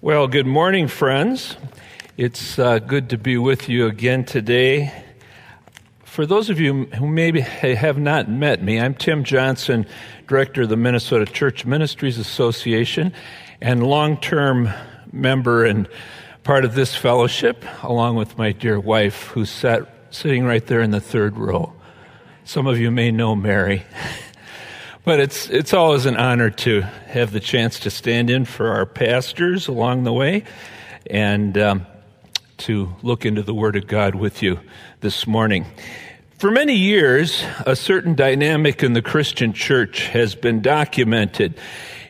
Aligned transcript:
Well, 0.00 0.28
good 0.28 0.46
morning, 0.46 0.86
friends. 0.86 1.56
It's 2.16 2.56
uh, 2.56 2.78
good 2.78 3.10
to 3.10 3.18
be 3.18 3.36
with 3.36 3.68
you 3.68 3.88
again 3.88 4.24
today. 4.24 4.92
For 6.04 6.24
those 6.24 6.50
of 6.50 6.60
you 6.60 6.84
who 6.84 7.08
maybe 7.08 7.40
have 7.40 7.98
not 7.98 8.30
met 8.30 8.62
me, 8.62 8.78
I'm 8.78 8.94
Tim 8.94 9.24
Johnson, 9.24 9.86
Director 10.28 10.62
of 10.62 10.68
the 10.68 10.76
Minnesota 10.76 11.24
Church 11.24 11.66
Ministries 11.66 12.16
Association, 12.16 13.12
and 13.60 13.84
long 13.84 14.16
term 14.18 14.70
member 15.10 15.64
and 15.64 15.88
part 16.44 16.64
of 16.64 16.76
this 16.76 16.94
fellowship, 16.94 17.64
along 17.82 18.14
with 18.14 18.38
my 18.38 18.52
dear 18.52 18.78
wife, 18.78 19.24
who's 19.30 19.50
sat, 19.50 19.92
sitting 20.10 20.44
right 20.44 20.64
there 20.64 20.80
in 20.80 20.92
the 20.92 21.00
third 21.00 21.36
row. 21.36 21.72
Some 22.44 22.68
of 22.68 22.78
you 22.78 22.92
may 22.92 23.10
know 23.10 23.34
Mary. 23.34 23.84
But 25.08 25.20
it's, 25.20 25.48
it's 25.48 25.72
always 25.72 26.04
an 26.04 26.18
honor 26.18 26.50
to 26.50 26.82
have 26.82 27.32
the 27.32 27.40
chance 27.40 27.80
to 27.80 27.90
stand 27.90 28.28
in 28.28 28.44
for 28.44 28.72
our 28.72 28.84
pastors 28.84 29.66
along 29.66 30.04
the 30.04 30.12
way 30.12 30.44
and 31.08 31.56
um, 31.56 31.86
to 32.58 32.94
look 33.02 33.24
into 33.24 33.40
the 33.40 33.54
Word 33.54 33.76
of 33.76 33.86
God 33.86 34.14
with 34.14 34.42
you 34.42 34.60
this 35.00 35.26
morning. 35.26 35.64
For 36.36 36.50
many 36.50 36.74
years, 36.74 37.42
a 37.64 37.74
certain 37.74 38.16
dynamic 38.16 38.82
in 38.82 38.92
the 38.92 39.00
Christian 39.00 39.54
church 39.54 40.08
has 40.08 40.34
been 40.34 40.60
documented, 40.60 41.58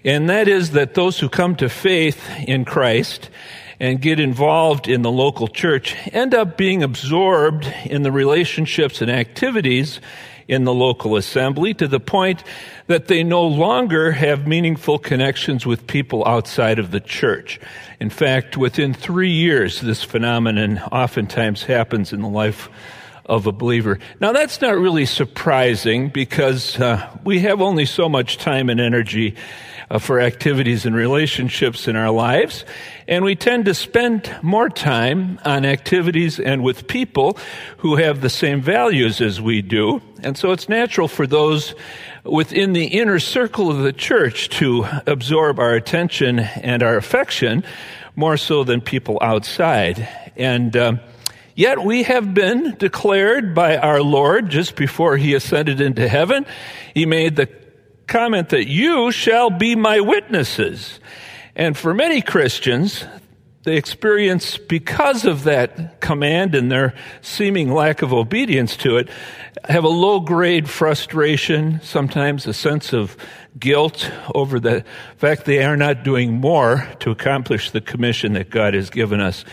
and 0.02 0.28
that 0.28 0.48
is 0.48 0.72
that 0.72 0.94
those 0.94 1.20
who 1.20 1.28
come 1.28 1.54
to 1.54 1.68
faith 1.68 2.28
in 2.48 2.64
Christ 2.64 3.30
and 3.78 4.02
get 4.02 4.18
involved 4.18 4.88
in 4.88 5.02
the 5.02 5.12
local 5.12 5.46
church 5.46 5.94
end 6.12 6.34
up 6.34 6.56
being 6.56 6.82
absorbed 6.82 7.72
in 7.84 8.02
the 8.02 8.10
relationships 8.10 9.00
and 9.00 9.08
activities 9.08 10.00
in 10.48 10.64
the 10.64 10.74
local 10.74 11.16
assembly 11.16 11.74
to 11.74 11.86
the 11.86 12.00
point 12.00 12.42
that 12.86 13.06
they 13.06 13.22
no 13.22 13.46
longer 13.46 14.12
have 14.12 14.48
meaningful 14.48 14.98
connections 14.98 15.66
with 15.66 15.86
people 15.86 16.26
outside 16.26 16.78
of 16.78 16.90
the 16.90 17.00
church. 17.00 17.60
In 18.00 18.08
fact, 18.08 18.56
within 18.56 18.94
three 18.94 19.30
years, 19.30 19.82
this 19.82 20.02
phenomenon 20.02 20.78
oftentimes 20.90 21.64
happens 21.64 22.12
in 22.12 22.22
the 22.22 22.28
life 22.28 22.70
of 23.28 23.46
a 23.46 23.52
believer. 23.52 23.98
Now, 24.20 24.32
that's 24.32 24.60
not 24.60 24.76
really 24.76 25.06
surprising 25.06 26.08
because 26.08 26.78
uh, 26.80 27.08
we 27.24 27.40
have 27.40 27.60
only 27.60 27.84
so 27.84 28.08
much 28.08 28.38
time 28.38 28.70
and 28.70 28.80
energy 28.80 29.36
uh, 29.90 29.98
for 29.98 30.20
activities 30.20 30.86
and 30.86 30.94
relationships 30.94 31.88
in 31.88 31.96
our 31.96 32.10
lives. 32.10 32.64
And 33.06 33.24
we 33.24 33.36
tend 33.36 33.66
to 33.66 33.74
spend 33.74 34.34
more 34.42 34.68
time 34.68 35.38
on 35.44 35.64
activities 35.64 36.38
and 36.38 36.62
with 36.62 36.86
people 36.88 37.38
who 37.78 37.96
have 37.96 38.20
the 38.20 38.30
same 38.30 38.60
values 38.60 39.20
as 39.20 39.40
we 39.40 39.62
do. 39.62 40.02
And 40.22 40.36
so 40.36 40.52
it's 40.52 40.68
natural 40.68 41.08
for 41.08 41.26
those 41.26 41.74
within 42.24 42.72
the 42.72 42.86
inner 42.86 43.18
circle 43.18 43.70
of 43.70 43.78
the 43.78 43.92
church 43.92 44.48
to 44.50 44.86
absorb 45.06 45.58
our 45.58 45.74
attention 45.74 46.38
and 46.38 46.82
our 46.82 46.96
affection 46.96 47.64
more 48.16 48.36
so 48.36 48.64
than 48.64 48.80
people 48.80 49.18
outside. 49.22 50.08
And 50.36 50.76
um, 50.76 51.00
yet 51.58 51.82
we 51.84 52.04
have 52.04 52.32
been 52.34 52.76
declared 52.76 53.52
by 53.52 53.76
our 53.76 54.00
Lord 54.00 54.48
just 54.48 54.76
before 54.76 55.16
he 55.16 55.34
ascended 55.34 55.80
into 55.80 56.08
heaven. 56.08 56.46
He 56.94 57.04
made 57.04 57.34
the 57.34 57.48
comment 58.06 58.50
that 58.50 58.68
you 58.68 59.10
shall 59.10 59.50
be 59.50 59.74
my 59.74 59.98
witnesses. 59.98 61.00
And 61.56 61.76
for 61.76 61.92
many 61.92 62.22
Christians, 62.22 63.04
they 63.64 63.76
experience, 63.76 64.56
because 64.56 65.24
of 65.24 65.42
that 65.44 66.00
command 66.00 66.54
and 66.54 66.70
their 66.70 66.94
seeming 67.22 67.72
lack 67.72 68.02
of 68.02 68.12
obedience 68.12 68.76
to 68.76 68.96
it, 68.96 69.08
have 69.68 69.82
a 69.82 69.88
low 69.88 70.20
grade 70.20 70.70
frustration, 70.70 71.80
sometimes 71.82 72.46
a 72.46 72.54
sense 72.54 72.92
of 72.92 73.16
guilt 73.58 74.08
over 74.32 74.60
the 74.60 74.84
fact 75.16 75.44
they 75.44 75.64
are 75.64 75.76
not 75.76 76.04
doing 76.04 76.34
more 76.34 76.88
to 77.00 77.10
accomplish 77.10 77.72
the 77.72 77.80
commission 77.80 78.34
that 78.34 78.48
God 78.48 78.74
has 78.74 78.90
given 78.90 79.20
us. 79.20 79.44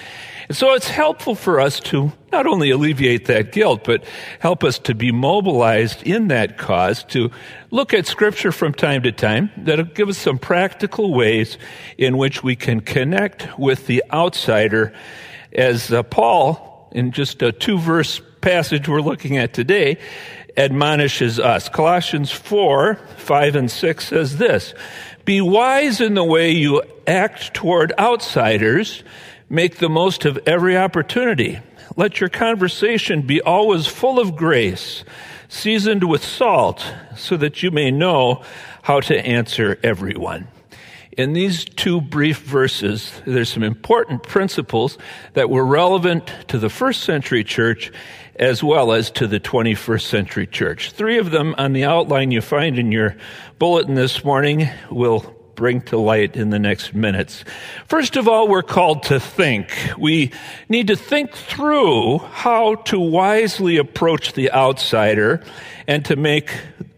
And 0.47 0.55
so 0.55 0.73
it's 0.73 0.88
helpful 0.88 1.35
for 1.35 1.59
us 1.59 1.79
to 1.81 2.11
not 2.31 2.45
only 2.45 2.69
alleviate 2.69 3.25
that 3.25 3.51
guilt, 3.51 3.83
but 3.83 4.03
help 4.39 4.63
us 4.63 4.77
to 4.79 4.93
be 4.93 5.11
mobilized 5.11 6.03
in 6.03 6.28
that 6.28 6.57
cause, 6.57 7.03
to 7.06 7.31
look 7.72 7.94
at 7.94 8.06
scripture 8.06 8.51
from 8.51 8.73
time 8.73 9.03
to 9.03 9.11
time 9.11 9.50
that'll 9.57 9.85
give 9.85 10.09
us 10.09 10.17
some 10.17 10.38
practical 10.38 11.13
ways 11.13 11.57
in 11.97 12.17
which 12.17 12.44
we 12.44 12.56
can 12.56 12.81
connect 12.81 13.57
with 13.57 13.88
the 13.88 14.03
outsider 14.11 14.94
as 15.53 15.91
uh, 15.91 16.03
Paul, 16.03 16.89
in 16.91 17.12
just 17.12 17.41
a 17.41 17.51
two 17.51 17.79
verse 17.79 18.22
passage 18.41 18.88
we're 18.88 19.01
looking 19.01 19.38
at 19.38 19.53
today, 19.53 19.97
admonishes 20.57 21.39
us. 21.39 21.69
Colossians 21.69 22.31
4, 22.31 22.95
5 23.17 23.56
and 23.56 23.72
6 23.72 24.07
says 24.07 24.38
this, 24.38 24.73
be 25.25 25.41
wise 25.41 26.01
in 26.01 26.13
the 26.13 26.23
way 26.23 26.51
you 26.51 26.83
act 27.07 27.53
toward 27.53 27.91
outsiders 27.97 29.03
Make 29.50 29.78
the 29.78 29.89
most 29.89 30.25
of 30.25 30.39
every 30.47 30.75
opportunity. 30.75 31.59
Let 31.95 32.19
your 32.19 32.29
conversation 32.29 33.22
be 33.22 33.41
always 33.41 33.85
full 33.85 34.19
of 34.19 34.35
grace, 34.35 35.03
seasoned 35.47 36.03
with 36.03 36.23
salt, 36.23 36.85
so 37.16 37.38
that 37.38 37.61
you 37.61 37.69
may 37.69 37.91
know 37.91 38.44
how 38.81 39.01
to 39.01 39.25
answer 39.25 39.79
everyone. 39.83 40.47
In 41.17 41.33
these 41.33 41.63
two 41.63 42.01
brief 42.01 42.39
verses, 42.39 43.22
there's 43.25 43.50
some 43.50 43.63
important 43.63 44.23
principles 44.23 44.97
that 45.33 45.50
were 45.50 45.66
relevant 45.66 46.29
to 46.50 46.57
the 46.57 46.69
first 46.69 47.03
century 47.03 47.44
church 47.44 47.91
as 48.35 48.63
well 48.63 48.91
as 48.91 49.12
to 49.12 49.27
the 49.27 49.39
21st 49.39 50.01
century 50.01 50.47
church. 50.47 50.91
Three 50.91 51.17
of 51.17 51.31
them 51.31 51.56
on 51.57 51.72
the 51.72 51.85
outline 51.85 52.31
you 52.31 52.41
find 52.41 52.77
in 52.77 52.91
your 52.91 53.16
bulletin 53.59 53.95
this 53.95 54.25
morning 54.25 54.67
will 54.91 55.34
bring 55.55 55.81
to 55.81 55.97
light 55.97 56.35
in 56.35 56.49
the 56.49 56.59
next 56.59 56.93
minutes. 56.93 57.43
First 57.88 58.16
of 58.16 58.27
all, 58.27 58.47
we're 58.47 58.61
called 58.61 59.03
to 59.03 59.19
think. 59.19 59.71
We 59.97 60.31
need 60.69 60.88
to 60.88 60.95
think 60.95 61.33
through 61.33 62.19
how 62.19 62.75
to 62.75 62.99
wisely 62.99 63.77
approach 63.77 64.33
the 64.33 64.51
outsider 64.51 65.44
and 65.88 66.03
to 66.05 66.15
make 66.15 66.51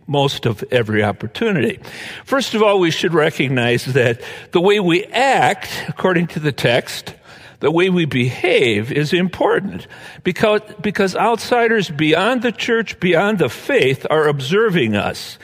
most 0.07 0.45
of 0.45 0.63
every 0.71 1.03
opportunity. 1.03 1.79
First 2.23 2.53
of 2.53 2.63
all, 2.63 2.79
we 2.79 2.91
should 2.91 3.13
recognize 3.13 3.85
that 3.85 4.21
the 4.51 4.61
way 4.61 4.79
we 4.79 5.03
act, 5.05 5.85
according 5.87 6.27
to 6.27 6.39
the 6.39 6.53
text, 6.53 7.13
the 7.59 7.71
way 7.71 7.89
we 7.89 8.05
behave 8.05 8.91
is 8.91 9.13
important 9.13 9.87
because, 10.23 10.61
because 10.81 11.15
outsiders 11.15 11.89
beyond 11.89 12.41
the 12.41 12.51
church, 12.51 12.99
beyond 12.99 13.39
the 13.39 13.49
faith, 13.49 14.05
are 14.09 14.27
observing 14.27 14.95
us 14.95 15.37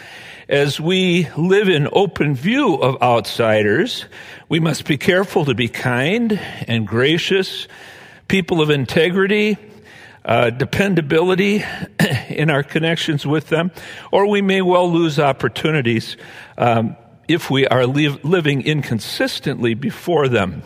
as 0.53 0.80
we 0.80 1.28
live 1.36 1.68
in 1.68 1.90
open 1.94 2.36
view 2.36 2.75
of 2.75 3.02
outsiders, 3.02 4.06
we 4.50 4.59
must 4.59 4.86
be 4.86 5.00
careful 5.00 5.46
to 5.46 5.56
be 5.56 5.68
kind 5.68 6.40
and 6.68 6.86
gracious, 6.86 7.68
people 8.28 8.62
of 8.62 8.69
integrity, 8.69 9.58
uh, 10.24 10.52
dependability 10.52 11.64
in 12.30 12.52
our 12.52 12.62
connections 12.62 13.25
with 13.25 13.50
them, 13.50 13.72
or 14.12 14.30
we 14.30 14.44
may 14.44 14.62
well 14.62 14.91
lose 14.91 15.18
opportunities 15.18 16.18
um, 16.59 16.96
if 17.28 17.50
we 17.50 17.66
are 17.66 17.88
li- 17.88 18.20
living 18.22 18.62
inconsistently 18.62 19.74
before 19.74 20.28
them. 20.28 20.62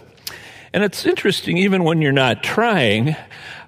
And 0.74 0.84
it's 0.84 1.06
interesting, 1.06 1.58
even 1.60 1.86
when 1.86 2.02
you're 2.02 2.12
not 2.12 2.44
trying, 2.44 3.16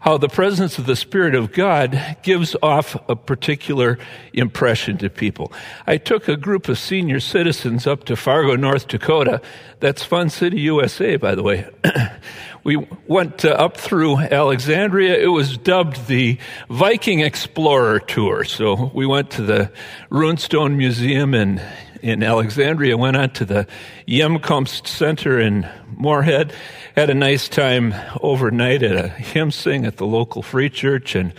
how 0.01 0.17
the 0.17 0.29
presence 0.29 0.77
of 0.77 0.85
the 0.85 0.95
Spirit 0.95 1.35
of 1.35 1.51
God 1.51 2.17
gives 2.23 2.55
off 2.61 2.95
a 3.09 3.15
particular 3.15 3.97
impression 4.33 4.97
to 4.99 5.09
people. 5.09 5.51
I 5.85 5.97
took 5.97 6.27
a 6.27 6.37
group 6.37 6.69
of 6.69 6.77
senior 6.77 7.19
citizens 7.19 7.85
up 7.85 8.05
to 8.05 8.15
Fargo, 8.15 8.55
North 8.55 8.87
Dakota. 8.87 9.41
That's 9.79 10.03
Fun 10.03 10.29
City, 10.29 10.59
USA, 10.61 11.17
by 11.17 11.35
the 11.35 11.43
way. 11.43 11.69
we 12.63 12.77
went 13.07 13.43
uh, 13.43 13.49
up 13.49 13.77
through 13.77 14.19
Alexandria. 14.19 15.17
It 15.17 15.27
was 15.27 15.57
dubbed 15.57 16.07
the 16.07 16.37
Viking 16.69 17.19
Explorer 17.19 17.99
Tour. 17.99 18.43
So 18.43 18.91
we 18.93 19.05
went 19.05 19.31
to 19.31 19.41
the 19.41 19.71
Runestone 20.09 20.75
Museum 20.75 21.33
in 21.33 21.61
in 22.01 22.23
Alexandria, 22.23 22.97
went 22.97 23.17
on 23.17 23.29
to 23.31 23.45
the 23.45 23.67
Hjemkomst 24.07 24.87
Center 24.87 25.39
in 25.39 25.67
Moorhead, 26.01 26.53
had 26.95 27.09
a 27.09 27.13
nice 27.13 27.49
time 27.49 27.93
overnight 28.21 28.83
at 28.83 28.95
a 28.95 29.09
hymn 29.09 29.51
sing 29.51 29.85
at 29.85 29.97
the 29.97 30.05
local 30.05 30.41
free 30.41 30.69
church. 30.69 31.13
And 31.13 31.33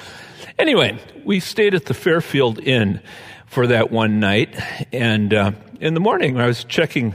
anyway, 0.59 0.99
we 1.25 1.41
stayed 1.41 1.75
at 1.75 1.87
the 1.87 1.95
Fairfield 1.95 2.59
Inn 2.59 3.01
for 3.47 3.67
that 3.69 3.91
one 3.91 4.21
night. 4.21 4.55
And 4.93 5.33
uh, 5.33 5.53
in 5.81 5.95
the 5.95 6.01
morning, 6.01 6.39
I 6.39 6.47
was 6.47 6.63
checking 6.65 7.15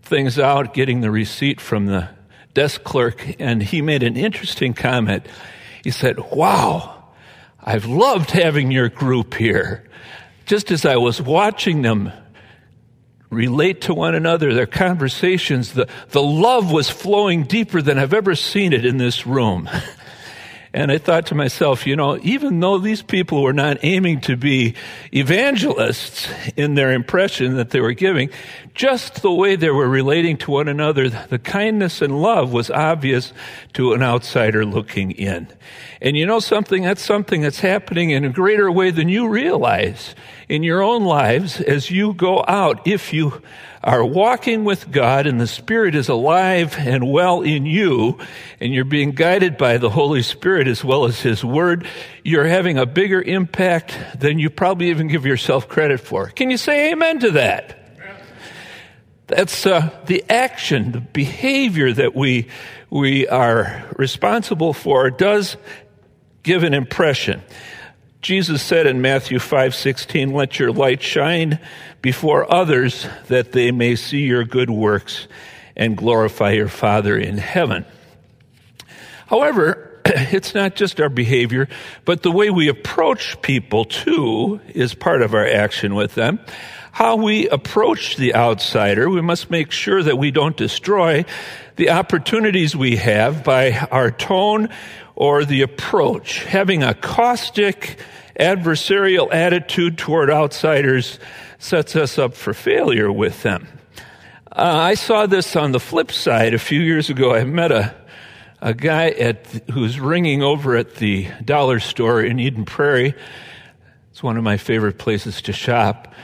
things 0.00 0.38
out, 0.38 0.72
getting 0.72 1.02
the 1.02 1.10
receipt 1.10 1.60
from 1.60 1.84
the 1.84 2.08
desk 2.54 2.84
clerk, 2.84 3.36
and 3.38 3.62
he 3.62 3.82
made 3.82 4.02
an 4.02 4.16
interesting 4.16 4.72
comment. 4.72 5.26
He 5.84 5.90
said, 5.90 6.18
Wow, 6.32 7.04
I've 7.60 7.84
loved 7.84 8.30
having 8.30 8.70
your 8.70 8.88
group 8.88 9.34
here. 9.34 9.84
Just 10.46 10.70
as 10.70 10.86
I 10.86 10.96
was 10.96 11.20
watching 11.20 11.82
them 11.82 12.10
relate 13.30 13.82
to 13.82 13.94
one 13.94 14.14
another, 14.14 14.54
their 14.54 14.66
conversations, 14.66 15.72
the, 15.72 15.88
the 16.10 16.22
love 16.22 16.72
was 16.72 16.88
flowing 16.88 17.44
deeper 17.44 17.82
than 17.82 17.98
I've 17.98 18.14
ever 18.14 18.34
seen 18.34 18.72
it 18.72 18.84
in 18.84 18.96
this 18.98 19.26
room. 19.26 19.68
And 20.72 20.92
I 20.92 20.98
thought 20.98 21.26
to 21.26 21.34
myself, 21.34 21.86
you 21.86 21.96
know, 21.96 22.18
even 22.22 22.60
though 22.60 22.78
these 22.78 23.00
people 23.00 23.42
were 23.42 23.54
not 23.54 23.78
aiming 23.82 24.20
to 24.22 24.36
be 24.36 24.74
evangelists 25.12 26.28
in 26.56 26.74
their 26.74 26.92
impression 26.92 27.56
that 27.56 27.70
they 27.70 27.80
were 27.80 27.94
giving, 27.94 28.28
just 28.74 29.22
the 29.22 29.32
way 29.32 29.56
they 29.56 29.70
were 29.70 29.88
relating 29.88 30.36
to 30.38 30.50
one 30.50 30.68
another, 30.68 31.08
the 31.08 31.38
kindness 31.38 32.02
and 32.02 32.20
love 32.20 32.52
was 32.52 32.70
obvious 32.70 33.32
to 33.72 33.94
an 33.94 34.02
outsider 34.02 34.66
looking 34.66 35.10
in. 35.12 35.48
And 36.02 36.16
you 36.16 36.26
know 36.26 36.38
something? 36.38 36.82
That's 36.82 37.02
something 37.02 37.40
that's 37.40 37.60
happening 37.60 38.10
in 38.10 38.24
a 38.24 38.30
greater 38.30 38.70
way 38.70 38.90
than 38.90 39.08
you 39.08 39.28
realize 39.28 40.14
in 40.48 40.62
your 40.62 40.82
own 40.82 41.04
lives 41.04 41.60
as 41.60 41.90
you 41.90 42.14
go 42.14 42.44
out. 42.46 42.86
If 42.86 43.12
you 43.12 43.42
are 43.82 44.04
walking 44.04 44.64
with 44.64 44.90
God 44.90 45.26
and 45.26 45.40
the 45.40 45.46
Spirit 45.46 45.94
is 45.94 46.08
alive 46.08 46.76
and 46.78 47.10
well 47.10 47.42
in 47.42 47.66
you, 47.66 48.18
and 48.60 48.72
you're 48.72 48.84
being 48.84 49.12
guided 49.12 49.56
by 49.56 49.78
the 49.78 49.90
Holy 49.90 50.22
Spirit 50.22 50.66
as 50.66 50.82
well 50.82 51.04
as 51.04 51.20
His 51.20 51.44
Word, 51.44 51.86
you're 52.24 52.46
having 52.46 52.78
a 52.78 52.86
bigger 52.86 53.20
impact 53.20 53.96
than 54.18 54.38
you 54.38 54.50
probably 54.50 54.90
even 54.90 55.08
give 55.08 55.26
yourself 55.26 55.68
credit 55.68 56.00
for. 56.00 56.28
Can 56.28 56.50
you 56.50 56.56
say 56.56 56.92
amen 56.92 57.20
to 57.20 57.30
that? 57.32 57.74
That's 59.26 59.66
uh, 59.66 59.90
the 60.06 60.24
action, 60.30 60.92
the 60.92 61.00
behavior 61.00 61.92
that 61.92 62.14
we 62.14 62.48
we 62.90 63.28
are 63.28 63.84
responsible 63.96 64.72
for 64.72 65.10
does 65.10 65.58
give 66.42 66.62
an 66.62 66.72
impression. 66.72 67.42
Jesus 68.20 68.62
said 68.62 68.86
in 68.86 69.00
Matthew 69.00 69.38
5:16, 69.38 70.32
"Let 70.32 70.58
your 70.58 70.72
light 70.72 71.02
shine 71.02 71.60
before 72.02 72.52
others 72.52 73.06
that 73.28 73.52
they 73.52 73.70
may 73.70 73.94
see 73.94 74.22
your 74.22 74.44
good 74.44 74.70
works 74.70 75.28
and 75.76 75.96
glorify 75.96 76.52
your 76.52 76.68
Father 76.68 77.16
in 77.16 77.38
heaven." 77.38 77.84
However, 79.26 80.00
it's 80.04 80.52
not 80.52 80.74
just 80.74 81.00
our 81.00 81.08
behavior, 81.08 81.68
but 82.04 82.22
the 82.22 82.32
way 82.32 82.50
we 82.50 82.66
approach 82.66 83.40
people 83.40 83.84
too 83.84 84.60
is 84.74 84.94
part 84.94 85.22
of 85.22 85.32
our 85.32 85.46
action 85.46 85.94
with 85.94 86.16
them. 86.16 86.40
How 86.90 87.14
we 87.14 87.48
approach 87.48 88.16
the 88.16 88.34
outsider, 88.34 89.08
we 89.08 89.20
must 89.20 89.50
make 89.50 89.70
sure 89.70 90.02
that 90.02 90.18
we 90.18 90.32
don't 90.32 90.56
destroy 90.56 91.24
the 91.76 91.90
opportunities 91.90 92.74
we 92.74 92.96
have 92.96 93.44
by 93.44 93.86
our 93.92 94.10
tone 94.10 94.68
or 95.18 95.44
the 95.44 95.62
approach. 95.62 96.44
Having 96.44 96.84
a 96.84 96.94
caustic, 96.94 97.98
adversarial 98.38 99.34
attitude 99.34 99.98
toward 99.98 100.30
outsiders 100.30 101.18
sets 101.58 101.96
us 101.96 102.18
up 102.18 102.34
for 102.34 102.54
failure 102.54 103.10
with 103.10 103.42
them. 103.42 103.66
Uh, 104.46 104.62
I 104.62 104.94
saw 104.94 105.26
this 105.26 105.56
on 105.56 105.72
the 105.72 105.80
flip 105.80 106.12
side 106.12 106.54
a 106.54 106.58
few 106.58 106.80
years 106.80 107.10
ago. 107.10 107.34
I 107.34 107.42
met 107.42 107.72
a, 107.72 107.92
a 108.62 108.72
guy 108.72 109.08
at, 109.10 109.44
who's 109.72 109.98
ringing 109.98 110.44
over 110.44 110.76
at 110.76 110.94
the 110.94 111.26
dollar 111.44 111.80
store 111.80 112.22
in 112.22 112.38
Eden 112.38 112.64
Prairie. 112.64 113.12
It's 114.12 114.22
one 114.22 114.36
of 114.36 114.44
my 114.44 114.56
favorite 114.56 114.98
places 114.98 115.42
to 115.42 115.52
shop. 115.52 116.14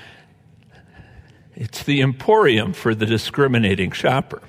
It's 1.57 1.83
the 1.83 2.01
emporium 2.01 2.75
for 2.75 2.95
the 2.95 3.07
discriminating 3.07 3.91
shopper. 3.91 4.41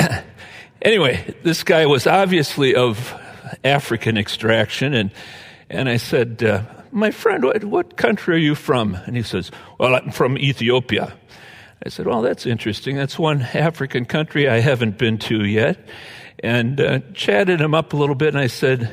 anyway, 0.82 1.34
this 1.42 1.64
guy 1.64 1.84
was 1.84 2.06
obviously 2.06 2.74
of 2.74 3.18
African 3.64 4.16
extraction. 4.16 4.94
And, 4.94 5.10
and 5.70 5.88
I 5.88 5.96
said, 5.96 6.42
uh, 6.42 6.62
My 6.90 7.10
friend, 7.10 7.44
what, 7.44 7.64
what 7.64 7.96
country 7.96 8.36
are 8.36 8.38
you 8.38 8.54
from? 8.54 8.94
And 8.94 9.16
he 9.16 9.22
says, 9.22 9.50
Well, 9.78 9.94
I'm 9.94 10.10
from 10.10 10.38
Ethiopia. 10.38 11.14
I 11.84 11.88
said, 11.88 12.06
Well, 12.06 12.22
that's 12.22 12.46
interesting. 12.46 12.96
That's 12.96 13.18
one 13.18 13.42
African 13.42 14.04
country 14.04 14.48
I 14.48 14.60
haven't 14.60 14.98
been 14.98 15.18
to 15.18 15.44
yet. 15.44 15.78
And 16.38 16.80
uh, 16.80 17.00
chatted 17.14 17.60
him 17.60 17.74
up 17.74 17.92
a 17.92 17.96
little 17.96 18.14
bit, 18.14 18.28
and 18.28 18.38
I 18.38 18.48
said, 18.48 18.90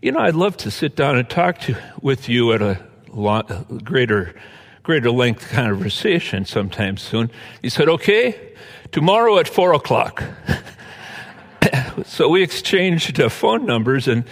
You 0.00 0.12
know, 0.12 0.20
I'd 0.20 0.34
love 0.34 0.56
to 0.58 0.70
sit 0.70 0.96
down 0.96 1.18
and 1.18 1.28
talk 1.28 1.58
to, 1.60 1.76
with 2.00 2.28
you 2.28 2.52
at 2.52 2.62
a 2.62 2.78
lot, 3.08 3.84
greater, 3.84 4.34
greater 4.82 5.10
length 5.10 5.50
conversation 5.50 6.44
sometime 6.44 6.96
soon. 6.96 7.30
He 7.60 7.68
said, 7.68 7.88
Okay, 7.88 8.54
tomorrow 8.90 9.38
at 9.38 9.48
four 9.48 9.74
o'clock. 9.74 10.22
so 12.04 12.28
we 12.28 12.42
exchanged 12.42 13.20
uh, 13.20 13.28
phone 13.28 13.66
numbers, 13.66 14.08
and 14.08 14.24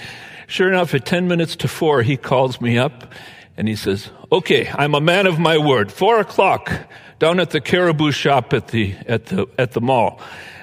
sure 0.47 0.69
enough, 0.69 0.95
at 0.95 1.05
10 1.05 1.29
minutes 1.29 1.57
to 1.57 1.69
four, 1.69 2.03
he 2.03 2.17
calls 2.17 2.61
me 2.61 2.79
up 2.79 3.13
and 3.57 3.69
he 3.69 3.77
says, 3.77 4.11
Okay, 4.33 4.71
I'm 4.73 4.95
a 4.95 5.01
man 5.01 5.27
of 5.27 5.39
my 5.39 5.59
word. 5.59 5.93
Four 5.93 6.21
o'clock 6.21 6.73
down 7.19 7.39
at 7.39 7.51
the 7.51 7.61
caribou 7.61 8.11
shop 8.11 8.53
at 8.53 8.69
the, 8.69 8.95
at 9.07 9.27
the, 9.27 9.47
at 9.59 9.73
the 9.73 9.81
mall. 9.81 10.21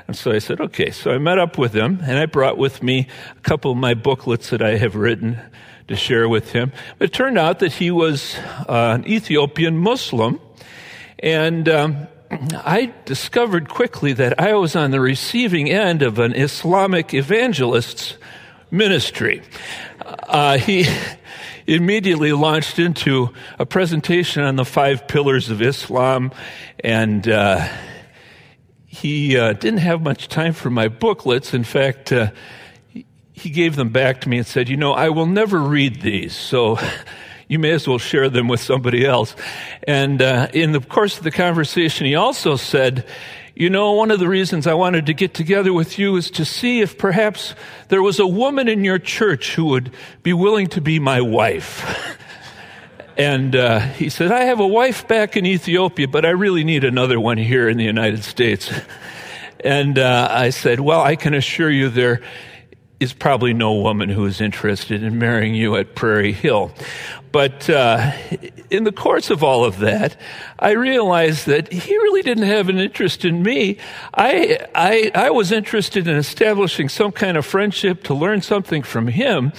And 0.07 0.15
so 0.15 0.31
I 0.31 0.39
said, 0.39 0.61
okay. 0.61 0.91
So 0.91 1.11
I 1.11 1.17
met 1.17 1.37
up 1.37 1.57
with 1.57 1.73
him 1.73 1.99
and 2.01 2.17
I 2.17 2.25
brought 2.25 2.57
with 2.57 2.81
me 2.81 3.07
a 3.37 3.41
couple 3.41 3.71
of 3.71 3.77
my 3.77 3.93
booklets 3.93 4.49
that 4.49 4.61
I 4.61 4.77
have 4.77 4.95
written 4.95 5.39
to 5.89 5.95
share 5.95 6.27
with 6.27 6.53
him. 6.53 6.71
It 6.99 7.13
turned 7.13 7.37
out 7.37 7.59
that 7.59 7.73
he 7.73 7.91
was 7.91 8.35
uh, 8.67 8.97
an 8.99 9.07
Ethiopian 9.07 9.77
Muslim 9.77 10.39
and 11.19 11.67
um, 11.67 12.07
I 12.29 12.93
discovered 13.05 13.69
quickly 13.69 14.13
that 14.13 14.39
I 14.39 14.53
was 14.53 14.75
on 14.75 14.91
the 14.91 14.99
receiving 14.99 15.69
end 15.69 16.01
of 16.01 16.19
an 16.19 16.33
Islamic 16.33 17.13
evangelist's 17.13 18.17
ministry. 18.69 19.41
Uh, 20.05 20.57
he 20.57 20.85
immediately 21.67 22.33
launched 22.33 22.79
into 22.79 23.33
a 23.59 23.65
presentation 23.65 24.43
on 24.43 24.55
the 24.55 24.65
five 24.65 25.07
pillars 25.07 25.49
of 25.49 25.61
Islam, 25.61 26.31
and 26.81 27.27
uh, 27.27 27.67
he 28.85 29.37
uh, 29.37 29.53
didn't 29.53 29.79
have 29.79 30.01
much 30.01 30.27
time 30.27 30.53
for 30.53 30.69
my 30.69 30.87
booklets. 30.87 31.53
In 31.53 31.63
fact, 31.63 32.11
uh, 32.11 32.31
he 33.31 33.49
gave 33.49 33.75
them 33.75 33.89
back 33.89 34.21
to 34.21 34.29
me 34.29 34.39
and 34.39 34.47
said, 34.47 34.67
You 34.67 34.77
know, 34.77 34.93
I 34.93 35.09
will 35.09 35.27
never 35.27 35.59
read 35.59 36.01
these, 36.01 36.35
so 36.35 36.79
you 37.47 37.59
may 37.59 37.71
as 37.71 37.87
well 37.87 37.97
share 37.97 38.29
them 38.29 38.47
with 38.47 38.59
somebody 38.59 39.05
else. 39.05 39.35
And 39.87 40.21
uh, 40.21 40.47
in 40.53 40.73
the 40.73 40.81
course 40.81 41.17
of 41.17 41.23
the 41.23 41.31
conversation, 41.31 42.05
he 42.05 42.15
also 42.15 42.55
said, 42.55 43.05
you 43.55 43.69
know, 43.69 43.93
one 43.93 44.11
of 44.11 44.19
the 44.19 44.27
reasons 44.27 44.67
I 44.67 44.73
wanted 44.75 45.07
to 45.07 45.13
get 45.13 45.33
together 45.33 45.73
with 45.73 45.97
you 45.97 46.15
is 46.17 46.29
to 46.31 46.45
see 46.45 46.81
if 46.81 46.97
perhaps 46.97 47.55
there 47.87 48.03
was 48.03 48.19
a 48.19 48.27
woman 48.27 48.67
in 48.67 48.83
your 48.83 48.99
church 48.99 49.55
who 49.55 49.65
would 49.65 49.91
be 50.21 50.33
willing 50.33 50.67
to 50.67 50.81
be 50.81 50.99
my 50.99 51.21
wife. 51.21 52.17
and 53.17 53.55
uh, 53.55 53.79
he 53.79 54.09
said, 54.09 54.31
I 54.31 54.43
have 54.43 54.59
a 54.59 54.67
wife 54.67 55.07
back 55.07 55.37
in 55.37 55.45
Ethiopia, 55.45 56.07
but 56.07 56.25
I 56.25 56.31
really 56.31 56.63
need 56.63 56.83
another 56.83 57.19
one 57.19 57.37
here 57.37 57.67
in 57.67 57.77
the 57.77 57.83
United 57.83 58.23
States. 58.23 58.71
and 59.63 59.97
uh, 59.97 60.27
I 60.29 60.51
said, 60.51 60.79
Well, 60.79 61.01
I 61.01 61.15
can 61.15 61.33
assure 61.33 61.71
you 61.71 61.89
there 61.89 62.21
is 62.99 63.13
probably 63.13 63.53
no 63.53 63.73
woman 63.73 64.09
who 64.09 64.25
is 64.25 64.41
interested 64.41 65.03
in 65.03 65.19
marrying 65.19 65.53
you 65.53 65.75
at 65.75 65.93
Prairie 65.93 66.31
Hill. 66.31 66.71
But 67.31 67.69
uh, 67.69 68.11
in 68.71 68.85
the 68.85 68.91
course 68.91 69.29
of 69.29 69.43
all 69.43 69.63
of 69.63 69.79
that, 69.79 70.19
I 70.57 70.71
realized 70.71 71.45
that 71.45 71.71
he 71.71 71.95
really 71.95 72.23
didn't 72.23 72.45
have 72.45 72.69
an 72.69 72.79
interest 72.79 73.23
in 73.25 73.43
me. 73.43 73.77
I, 74.13 74.57
I, 74.73 75.11
I 75.13 75.29
was 75.29 75.51
interested 75.51 76.07
in 76.07 76.15
establishing 76.15 76.89
some 76.89 77.11
kind 77.11 77.37
of 77.37 77.45
friendship 77.45 78.03
to 78.05 78.15
learn 78.15 78.41
something 78.41 78.81
from 78.81 79.07
him, 79.07 79.53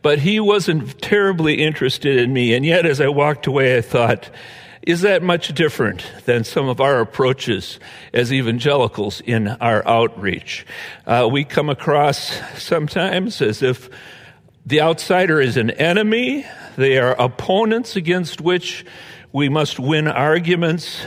but 0.00 0.20
he 0.20 0.40
wasn't 0.40 1.02
terribly 1.02 1.62
interested 1.62 2.16
in 2.16 2.32
me. 2.32 2.54
And 2.54 2.64
yet, 2.64 2.86
as 2.86 3.00
I 3.00 3.08
walked 3.08 3.46
away, 3.46 3.76
I 3.76 3.82
thought, 3.82 4.30
is 4.88 5.02
that 5.02 5.22
much 5.22 5.52
different 5.52 6.02
than 6.24 6.42
some 6.44 6.66
of 6.66 6.80
our 6.80 7.00
approaches 7.00 7.78
as 8.14 8.32
evangelicals 8.32 9.20
in 9.20 9.46
our 9.46 9.86
outreach? 9.86 10.64
Uh, 11.06 11.28
we 11.30 11.44
come 11.44 11.68
across 11.68 12.40
sometimes 12.56 13.42
as 13.42 13.62
if 13.62 13.90
the 14.64 14.80
outsider 14.80 15.42
is 15.42 15.58
an 15.58 15.68
enemy, 15.72 16.46
they 16.76 16.96
are 16.96 17.14
opponents 17.20 17.96
against 17.96 18.40
which 18.40 18.86
we 19.30 19.50
must 19.50 19.78
win 19.78 20.08
arguments. 20.08 21.02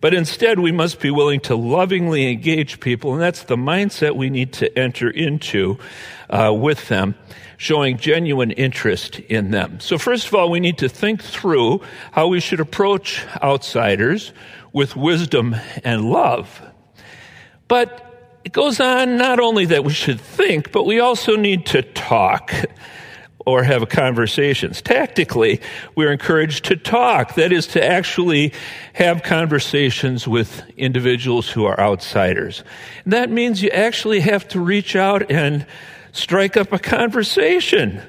But 0.00 0.12
instead, 0.12 0.58
we 0.58 0.72
must 0.72 0.98
be 0.98 1.12
willing 1.12 1.38
to 1.42 1.54
lovingly 1.54 2.28
engage 2.28 2.80
people, 2.80 3.12
and 3.12 3.22
that's 3.22 3.44
the 3.44 3.56
mindset 3.56 4.16
we 4.16 4.30
need 4.30 4.52
to 4.54 4.76
enter 4.76 5.08
into 5.08 5.78
uh, 6.28 6.52
with 6.52 6.88
them 6.88 7.14
showing 7.56 7.98
genuine 7.98 8.50
interest 8.50 9.18
in 9.20 9.50
them. 9.50 9.80
So, 9.80 9.98
first 9.98 10.26
of 10.26 10.34
all, 10.34 10.50
we 10.50 10.60
need 10.60 10.78
to 10.78 10.88
think 10.88 11.22
through 11.22 11.80
how 12.12 12.28
we 12.28 12.40
should 12.40 12.60
approach 12.60 13.24
outsiders 13.42 14.32
with 14.72 14.96
wisdom 14.96 15.56
and 15.84 16.10
love. 16.10 16.62
But 17.68 18.02
it 18.44 18.52
goes 18.52 18.78
on 18.78 19.16
not 19.16 19.40
only 19.40 19.64
that 19.66 19.84
we 19.84 19.92
should 19.92 20.20
think, 20.20 20.70
but 20.70 20.84
we 20.84 21.00
also 21.00 21.36
need 21.36 21.66
to 21.66 21.82
talk 21.82 22.52
or 23.46 23.62
have 23.62 23.88
conversations. 23.88 24.82
Tactically, 24.82 25.60
we're 25.94 26.12
encouraged 26.12 26.64
to 26.66 26.76
talk. 26.76 27.36
That 27.36 27.52
is 27.52 27.68
to 27.68 27.84
actually 27.84 28.52
have 28.92 29.22
conversations 29.22 30.28
with 30.28 30.62
individuals 30.76 31.48
who 31.48 31.64
are 31.64 31.78
outsiders. 31.78 32.64
And 33.04 33.12
that 33.12 33.30
means 33.30 33.62
you 33.62 33.70
actually 33.70 34.20
have 34.20 34.46
to 34.48 34.60
reach 34.60 34.96
out 34.96 35.30
and 35.30 35.64
strike 36.16 36.56
up 36.56 36.72
a 36.72 36.78
conversation. 36.78 38.02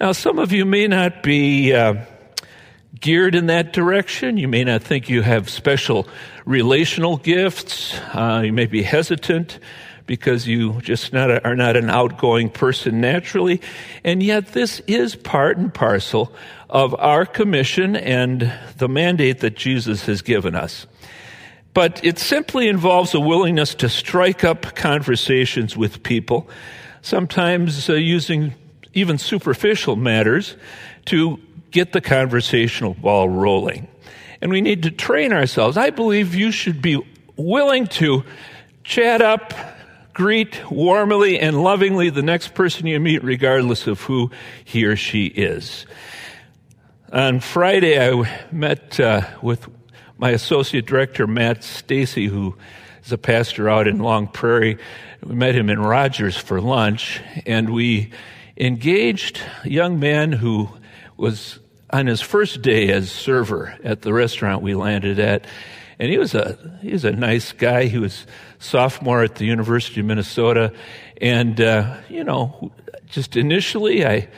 Now, 0.00 0.12
some 0.12 0.38
of 0.38 0.52
you 0.52 0.64
may 0.64 0.86
not 0.86 1.22
be 1.22 1.74
uh, 1.74 2.04
geared 3.00 3.34
in 3.34 3.46
that 3.46 3.72
direction. 3.72 4.36
You 4.36 4.48
may 4.48 4.64
not 4.64 4.82
think 4.82 5.08
you 5.08 5.22
have 5.22 5.50
special 5.50 6.08
relational 6.44 7.16
gifts. 7.16 7.98
Uh, 8.14 8.42
you 8.44 8.52
may 8.52 8.66
be 8.66 8.82
hesitant 8.82 9.58
because 10.06 10.46
you 10.46 10.80
just 10.80 11.12
not 11.12 11.30
a, 11.30 11.44
are 11.44 11.54
not 11.54 11.76
an 11.76 11.90
outgoing 11.90 12.50
person 12.50 13.00
naturally. 13.00 13.60
And 14.02 14.22
yet 14.22 14.48
this 14.48 14.80
is 14.86 15.14
part 15.14 15.58
and 15.58 15.72
parcel 15.72 16.32
of 16.68 16.94
our 16.98 17.26
commission 17.26 17.94
and 17.96 18.52
the 18.78 18.88
mandate 18.88 19.40
that 19.40 19.56
Jesus 19.56 20.06
has 20.06 20.22
given 20.22 20.54
us. 20.54 20.86
But 21.74 22.04
it 22.04 22.18
simply 22.18 22.68
involves 22.68 23.14
a 23.14 23.20
willingness 23.20 23.74
to 23.76 23.88
strike 23.88 24.42
up 24.42 24.74
conversations 24.74 25.76
with 25.76 26.02
people, 26.02 26.48
sometimes 27.02 27.88
uh, 27.88 27.94
using 27.94 28.54
even 28.94 29.18
superficial 29.18 29.96
matters 29.96 30.56
to 31.06 31.38
get 31.70 31.92
the 31.92 32.00
conversational 32.00 32.94
ball 32.94 33.28
rolling. 33.28 33.88
And 34.40 34.50
we 34.50 34.60
need 34.60 34.82
to 34.84 34.90
train 34.90 35.32
ourselves. 35.32 35.76
I 35.76 35.90
believe 35.90 36.34
you 36.34 36.50
should 36.50 36.82
be 36.82 37.00
willing 37.36 37.86
to 37.86 38.24
chat 38.84 39.22
up, 39.22 39.54
greet 40.12 40.70
warmly 40.70 41.38
and 41.38 41.62
lovingly 41.62 42.10
the 42.10 42.22
next 42.22 42.54
person 42.54 42.86
you 42.86 42.98
meet, 42.98 43.22
regardless 43.22 43.86
of 43.86 44.00
who 44.02 44.30
he 44.64 44.84
or 44.84 44.96
she 44.96 45.26
is. 45.26 45.86
On 47.12 47.40
Friday, 47.40 47.98
I 47.98 48.46
met 48.52 48.98
uh, 49.00 49.22
with 49.42 49.68
my 50.16 50.30
associate 50.30 50.86
director, 50.86 51.26
Matt 51.26 51.64
Stacy, 51.64 52.26
who 52.26 52.56
is 53.04 53.12
a 53.12 53.18
pastor 53.18 53.68
out 53.68 53.86
in 53.86 53.98
Long 53.98 54.26
Prairie. 54.26 54.78
We 55.24 55.34
met 55.34 55.54
him 55.54 55.70
in 55.70 55.80
Rogers 55.80 56.36
for 56.36 56.60
lunch, 56.60 57.20
and 57.46 57.70
we 57.70 58.12
engaged 58.56 59.40
a 59.64 59.70
young 59.70 59.98
man 59.98 60.32
who 60.32 60.68
was 61.16 61.58
on 61.90 62.06
his 62.06 62.20
first 62.20 62.62
day 62.62 62.90
as 62.90 63.10
server 63.10 63.76
at 63.82 64.02
the 64.02 64.12
restaurant 64.12 64.62
we 64.62 64.74
landed 64.74 65.18
at. 65.18 65.46
And 65.98 66.10
he 66.10 66.18
was 66.18 66.34
a 66.34 66.78
he 66.80 66.92
was 66.92 67.04
a 67.04 67.12
nice 67.12 67.52
guy. 67.52 67.84
He 67.84 67.98
was 67.98 68.26
sophomore 68.58 69.22
at 69.22 69.34
the 69.34 69.44
University 69.44 70.00
of 70.00 70.06
Minnesota, 70.06 70.72
and 71.20 71.60
uh, 71.60 71.96
you 72.08 72.24
know, 72.24 72.72
just 73.06 73.36
initially 73.36 74.06
I 74.06 74.28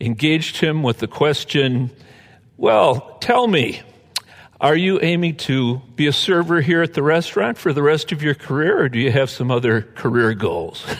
engaged 0.00 0.56
him 0.56 0.82
with 0.82 0.98
the 0.98 1.08
question, 1.08 1.90
"Well, 2.56 3.18
tell 3.20 3.46
me, 3.46 3.82
are 4.60 4.76
you 4.76 5.00
aiming 5.02 5.36
to 5.36 5.80
be 5.96 6.06
a 6.06 6.12
server 6.12 6.60
here 6.60 6.82
at 6.82 6.94
the 6.94 7.02
restaurant 7.02 7.58
for 7.58 7.72
the 7.72 7.82
rest 7.82 8.12
of 8.12 8.22
your 8.22 8.34
career, 8.34 8.82
or 8.82 8.88
do 8.88 8.98
you 8.98 9.10
have 9.10 9.30
some 9.30 9.50
other 9.50 9.82
career 9.82 10.34
goals?" 10.34 10.86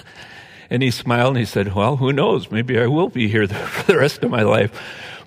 And 0.70 0.84
he 0.84 0.92
smiled 0.92 1.30
and 1.30 1.38
he 1.38 1.44
said, 1.44 1.74
Well, 1.74 1.96
who 1.96 2.12
knows? 2.12 2.50
Maybe 2.50 2.78
I 2.78 2.86
will 2.86 3.08
be 3.08 3.28
here 3.28 3.46
for 3.48 3.92
the 3.92 3.98
rest 3.98 4.22
of 4.22 4.30
my 4.30 4.42
life. 4.42 4.80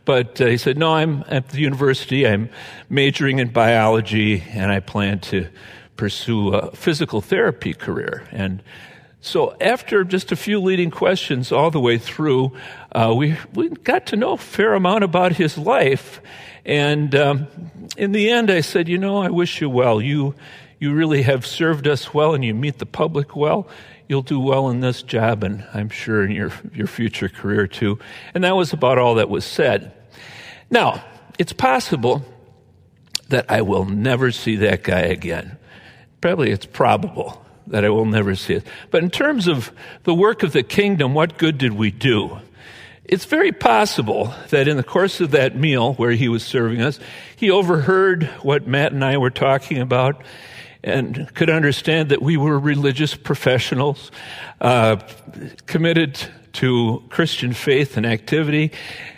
But 0.06 0.40
uh, 0.42 0.48
he 0.48 0.58
said, 0.58 0.78
No, 0.78 0.96
I'm 0.96 1.24
at 1.28 1.50
the 1.50 1.60
university. 1.60 2.26
I'm 2.26 2.50
majoring 2.90 3.40
in 3.40 3.50
biology, 3.50 4.42
and 4.52 4.72
I 4.72 4.80
plan 4.80 5.20
to 5.20 5.48
pursue 5.98 6.54
a 6.54 6.72
physical 6.72 7.22
therapy 7.22 7.74
career. 7.74 8.24
And 8.32 8.64
so, 9.22 9.56
after 9.62 10.04
just 10.04 10.32
a 10.32 10.36
few 10.36 10.60
leading 10.60 10.92
questions 10.92 11.52
all 11.52 11.72
the 11.72 11.80
way 11.80 11.98
through, 11.98 12.52
uh, 12.92 13.14
we, 13.16 13.38
we 13.54 13.70
got 13.70 14.08
to 14.08 14.18
know 14.18 14.34
a 14.34 14.38
fair 14.38 14.74
amount 14.74 15.04
about 15.04 15.34
his 15.34 15.58
life. 15.58 16.20
And 16.66 17.14
um, 17.16 17.48
in 17.98 18.12
the 18.12 18.30
end, 18.30 18.50
I 18.50 18.62
said, 18.62 18.88
You 18.88 18.98
know, 18.98 19.18
I 19.18 19.30
wish 19.30 19.62
you 19.62 19.70
well. 19.70 20.02
You, 20.02 20.36
you 20.80 20.94
really 20.94 21.24
have 21.24 21.46
served 21.46 21.88
us 21.88 22.14
well, 22.14 22.34
and 22.34 22.44
you 22.44 22.54
meet 22.54 22.80
the 22.80 22.86
public 22.86 23.36
well 23.36 23.68
you'll 24.08 24.22
do 24.22 24.40
well 24.40 24.70
in 24.70 24.82
this 24.82 25.02
job 25.02 25.44
and 25.44 25.66
I'm 25.74 25.90
sure 25.90 26.24
in 26.24 26.32
your, 26.32 26.52
your 26.74 26.88
future 26.88 27.30
career 27.30 27.68
too. 27.68 28.00
And 28.34 28.44
that 28.44 28.56
was 28.56 28.74
about 28.74 28.98
all 28.98 29.16
that 29.16 29.30
was 29.30 29.46
said. 29.46 29.92
Now, 30.70 31.04
it's 31.40 31.54
possible 31.54 32.24
that 33.30 33.50
I 33.50 33.62
will 33.62 33.86
never 33.86 34.32
see 34.32 34.58
that 34.58 34.84
guy 34.84 35.02
again. 35.02 35.58
Probably 36.22 36.52
it's 36.52 36.66
probable 36.66 37.44
that 37.68 37.86
I 37.86 37.90
will 37.90 38.06
never 38.06 38.36
see 38.36 38.56
it. 38.56 38.68
But 38.92 39.04
in 39.04 39.10
terms 39.10 39.48
of 39.48 39.72
the 40.04 40.14
work 40.14 40.44
of 40.44 40.52
the 40.52 40.64
kingdom, 40.64 41.14
what 41.14 41.38
good 41.38 41.58
did 41.58 41.74
we 41.74 41.92
do? 41.92 42.40
It's 43.14 43.26
very 43.26 43.52
possible 43.52 44.34
that 44.50 44.68
in 44.68 44.76
the 44.76 44.84
course 44.84 45.22
of 45.22 45.30
that 45.32 45.56
meal 45.56 45.94
where 45.94 46.14
he 46.14 46.30
was 46.30 46.44
serving 46.44 46.82
us, 46.82 47.00
he 47.36 47.52
overheard 47.52 48.24
what 48.42 48.66
Matt 48.66 48.92
and 48.92 49.06
I 49.06 49.18
were 49.18 49.30
talking 49.30 49.78
about 49.78 50.24
and 50.84 51.32
could 51.36 51.52
understand 51.52 52.10
that 52.10 52.24
we 52.24 52.38
were 52.38 52.58
religious 52.58 53.14
professionals 53.14 54.10
uh, 54.62 54.96
committed 55.68 56.20
to 56.54 57.04
Christian 57.10 57.54
faith 57.54 57.98
and 57.98 58.06
activity, 58.08 58.72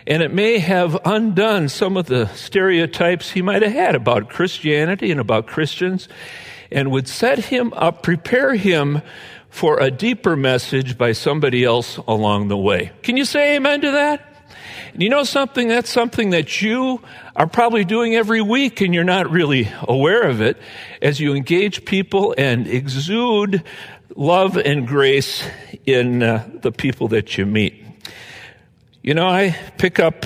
and 0.05 0.21
it 0.21 0.33
may 0.33 0.59
have 0.59 0.97
undone 1.05 1.69
some 1.69 1.95
of 1.95 2.07
the 2.07 2.25
stereotypes 2.35 3.31
he 3.31 3.41
might 3.41 3.61
have 3.61 3.71
had 3.71 3.95
about 3.95 4.27
Christianity 4.27 5.09
and 5.09 5.21
about 5.21 5.47
Christians, 5.47 6.09
and 6.69 6.91
would 6.91 7.07
set 7.07 7.45
him 7.45 7.71
up, 7.71 8.03
prepare 8.03 8.55
him 8.55 9.01
for 9.55 9.79
a 9.79 9.89
deeper 9.89 10.35
message 10.35 10.97
by 10.97 11.13
somebody 11.13 11.63
else 11.63 11.95
along 12.09 12.49
the 12.49 12.57
way. 12.57 12.91
Can 13.03 13.15
you 13.15 13.23
say 13.23 13.55
amen 13.55 13.79
to 13.79 13.91
that? 13.91 14.51
you 14.97 15.07
know 15.07 15.23
something? 15.23 15.69
That's 15.69 15.89
something 15.89 16.31
that 16.31 16.61
you 16.61 17.01
are 17.37 17.47
probably 17.47 17.85
doing 17.85 18.15
every 18.15 18.41
week 18.41 18.81
and 18.81 18.93
you're 18.93 19.05
not 19.05 19.31
really 19.31 19.71
aware 19.83 20.23
of 20.23 20.41
it 20.41 20.57
as 21.01 21.21
you 21.21 21.35
engage 21.35 21.85
people 21.85 22.35
and 22.37 22.67
exude 22.67 23.63
love 24.13 24.57
and 24.57 24.85
grace 24.85 25.47
in 25.85 26.21
uh, 26.21 26.45
the 26.55 26.73
people 26.73 27.07
that 27.07 27.37
you 27.37 27.45
meet. 27.45 27.81
You 29.03 29.13
know, 29.13 29.27
I 29.29 29.55
pick 29.77 29.99
up 29.99 30.25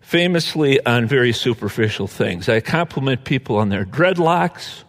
famously 0.00 0.84
on 0.84 1.06
very 1.06 1.32
superficial 1.32 2.08
things. 2.08 2.48
I 2.48 2.58
compliment 2.58 3.22
people 3.22 3.56
on 3.56 3.68
their 3.68 3.84
dreadlocks. 3.84 4.82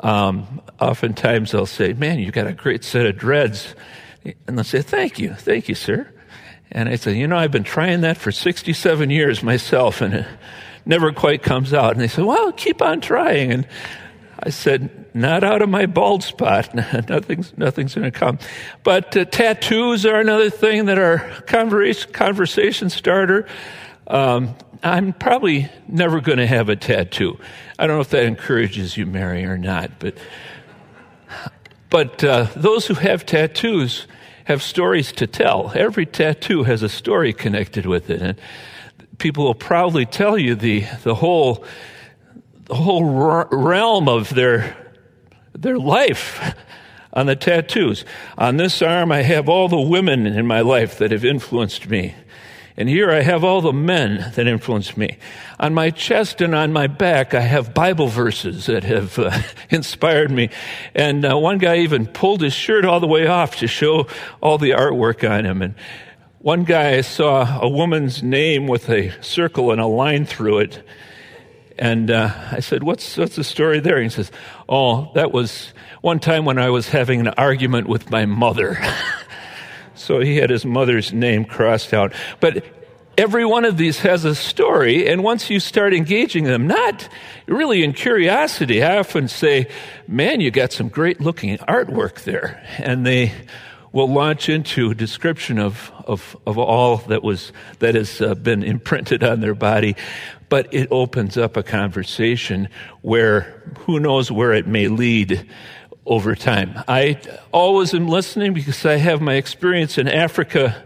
Um, 0.00 0.60
oftentimes 0.80 1.52
they'll 1.52 1.66
say, 1.66 1.92
Man, 1.92 2.18
you've 2.18 2.34
got 2.34 2.46
a 2.46 2.52
great 2.52 2.84
set 2.84 3.06
of 3.06 3.16
dreads. 3.16 3.74
And 4.46 4.58
they'll 4.58 4.64
say, 4.64 4.82
Thank 4.82 5.18
you, 5.18 5.34
thank 5.34 5.68
you, 5.68 5.74
sir. 5.74 6.12
And 6.70 6.88
I 6.88 6.96
say, 6.96 7.16
You 7.16 7.26
know, 7.26 7.36
I've 7.36 7.50
been 7.50 7.64
trying 7.64 8.02
that 8.02 8.16
for 8.16 8.30
67 8.30 9.10
years 9.10 9.42
myself, 9.42 10.00
and 10.00 10.14
it 10.14 10.26
never 10.84 11.12
quite 11.12 11.42
comes 11.42 11.72
out. 11.72 11.92
And 11.92 12.00
they 12.00 12.08
say, 12.08 12.22
Well, 12.22 12.52
keep 12.52 12.82
on 12.82 13.00
trying. 13.00 13.52
And 13.52 13.68
I 14.40 14.50
said, 14.50 15.06
Not 15.14 15.42
out 15.44 15.62
of 15.62 15.68
my 15.68 15.86
bald 15.86 16.22
spot. 16.22 16.74
nothing's 17.08 17.56
nothing's 17.56 17.94
going 17.94 18.10
to 18.10 18.16
come. 18.16 18.38
But 18.84 19.16
uh, 19.16 19.24
tattoos 19.24 20.06
are 20.06 20.20
another 20.20 20.50
thing 20.50 20.86
that 20.86 20.98
are 20.98 21.18
conversation, 21.46 22.12
conversation 22.12 22.90
starter. 22.90 23.46
Um, 24.06 24.54
I'm 24.82 25.12
probably 25.12 25.70
never 25.86 26.20
going 26.20 26.38
to 26.38 26.46
have 26.46 26.68
a 26.68 26.76
tattoo. 26.76 27.38
I 27.78 27.86
don't 27.86 27.96
know 27.96 28.00
if 28.00 28.10
that 28.10 28.24
encourages 28.24 28.96
you, 28.96 29.06
Mary, 29.06 29.44
or 29.44 29.58
not, 29.58 29.98
but 29.98 30.16
but 31.90 32.22
uh, 32.22 32.48
those 32.54 32.86
who 32.86 32.94
have 32.94 33.24
tattoos 33.24 34.06
have 34.44 34.62
stories 34.62 35.12
to 35.12 35.26
tell. 35.26 35.72
Every 35.74 36.06
tattoo 36.06 36.64
has 36.64 36.82
a 36.82 36.88
story 36.88 37.32
connected 37.32 37.86
with 37.86 38.10
it. 38.10 38.20
And 38.20 38.40
people 39.18 39.44
will 39.44 39.54
proudly 39.54 40.06
tell 40.06 40.38
you 40.38 40.54
the, 40.54 40.84
the 41.02 41.14
whole, 41.14 41.64
the 42.64 42.74
whole 42.74 43.04
realm 43.50 44.08
of 44.08 44.34
their, 44.34 44.76
their 45.52 45.78
life 45.78 46.54
on 47.12 47.26
the 47.26 47.36
tattoos. 47.36 48.04
On 48.36 48.56
this 48.56 48.80
arm, 48.82 49.12
I 49.12 49.22
have 49.22 49.48
all 49.48 49.68
the 49.68 49.80
women 49.80 50.26
in 50.26 50.46
my 50.46 50.60
life 50.60 50.98
that 50.98 51.10
have 51.10 51.24
influenced 51.24 51.88
me. 51.88 52.14
And 52.78 52.88
here 52.88 53.10
I 53.10 53.22
have 53.22 53.42
all 53.42 53.60
the 53.60 53.72
men 53.72 54.30
that 54.36 54.46
influenced 54.46 54.96
me. 54.96 55.18
On 55.58 55.74
my 55.74 55.90
chest 55.90 56.40
and 56.40 56.54
on 56.54 56.72
my 56.72 56.86
back, 56.86 57.34
I 57.34 57.40
have 57.40 57.74
Bible 57.74 58.06
verses 58.06 58.66
that 58.66 58.84
have 58.84 59.18
uh, 59.18 59.36
inspired 59.70 60.30
me. 60.30 60.50
And 60.94 61.24
uh, 61.24 61.36
one 61.36 61.58
guy 61.58 61.78
even 61.78 62.06
pulled 62.06 62.40
his 62.40 62.52
shirt 62.52 62.84
all 62.84 63.00
the 63.00 63.08
way 63.08 63.26
off 63.26 63.56
to 63.56 63.66
show 63.66 64.06
all 64.40 64.58
the 64.58 64.70
artwork 64.70 65.28
on 65.28 65.44
him. 65.44 65.60
And 65.60 65.74
one 66.38 66.62
guy 66.62 67.00
saw 67.00 67.60
a 67.60 67.68
woman's 67.68 68.22
name 68.22 68.68
with 68.68 68.88
a 68.88 69.10
circle 69.24 69.72
and 69.72 69.80
a 69.80 69.86
line 69.86 70.24
through 70.24 70.58
it. 70.60 70.84
And 71.80 72.12
uh, 72.12 72.32
I 72.52 72.60
said, 72.60 72.84
what's, 72.84 73.16
what's 73.16 73.34
the 73.34 73.42
story 73.42 73.80
there? 73.80 73.96
And 73.96 74.04
he 74.04 74.10
says, 74.10 74.30
Oh, 74.68 75.10
that 75.16 75.32
was 75.32 75.72
one 76.00 76.20
time 76.20 76.44
when 76.44 76.58
I 76.60 76.70
was 76.70 76.88
having 76.88 77.18
an 77.18 77.28
argument 77.28 77.88
with 77.88 78.08
my 78.08 78.24
mother. 78.24 78.78
So 79.98 80.20
he 80.20 80.36
had 80.36 80.50
his 80.50 80.64
mother's 80.64 81.12
name 81.12 81.44
crossed 81.44 81.92
out. 81.92 82.12
But 82.40 82.64
every 83.16 83.44
one 83.44 83.64
of 83.64 83.76
these 83.76 84.00
has 84.00 84.24
a 84.24 84.34
story, 84.34 85.08
and 85.08 85.22
once 85.22 85.50
you 85.50 85.60
start 85.60 85.92
engaging 85.92 86.44
them, 86.44 86.66
not 86.66 87.08
really 87.46 87.82
in 87.82 87.92
curiosity, 87.92 88.82
I 88.82 88.98
often 88.98 89.28
say, 89.28 89.68
Man, 90.06 90.40
you 90.40 90.50
got 90.50 90.72
some 90.72 90.88
great 90.88 91.20
looking 91.20 91.58
artwork 91.58 92.22
there. 92.22 92.64
And 92.78 93.04
they 93.04 93.32
will 93.90 94.12
launch 94.12 94.48
into 94.48 94.90
a 94.90 94.94
description 94.94 95.58
of, 95.58 95.90
of, 96.06 96.36
of 96.46 96.58
all 96.58 96.98
that 97.08 97.22
was 97.22 97.52
that 97.78 97.94
has 97.94 98.20
uh, 98.20 98.34
been 98.34 98.62
imprinted 98.62 99.24
on 99.24 99.40
their 99.40 99.54
body 99.54 99.96
but 100.48 100.72
it 100.72 100.88
opens 100.90 101.36
up 101.36 101.56
a 101.56 101.62
conversation 101.62 102.68
where 103.02 103.62
who 103.80 104.00
knows 104.00 104.30
where 104.30 104.52
it 104.52 104.66
may 104.66 104.88
lead 104.88 105.46
over 106.08 106.34
time. 106.34 106.82
I 106.88 107.20
always 107.52 107.92
am 107.92 108.08
listening 108.08 108.54
because 108.54 108.84
I 108.86 108.96
have 108.96 109.20
my 109.20 109.34
experience 109.34 109.98
in 109.98 110.08
Africa 110.08 110.82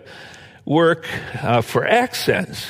work 0.65 1.07
uh, 1.41 1.63
for 1.63 1.87
accents. 1.87 2.67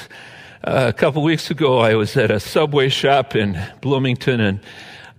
Uh, 0.63 0.85
a 0.89 0.93
couple 0.93 1.23
weeks 1.23 1.51
ago, 1.51 1.79
I 1.79 1.95
was 1.95 2.15
at 2.17 2.31
a 2.31 2.39
subway 2.39 2.91
shop 2.91 3.35
in 3.35 3.59
Bloomington, 3.81 4.41
and 4.41 4.61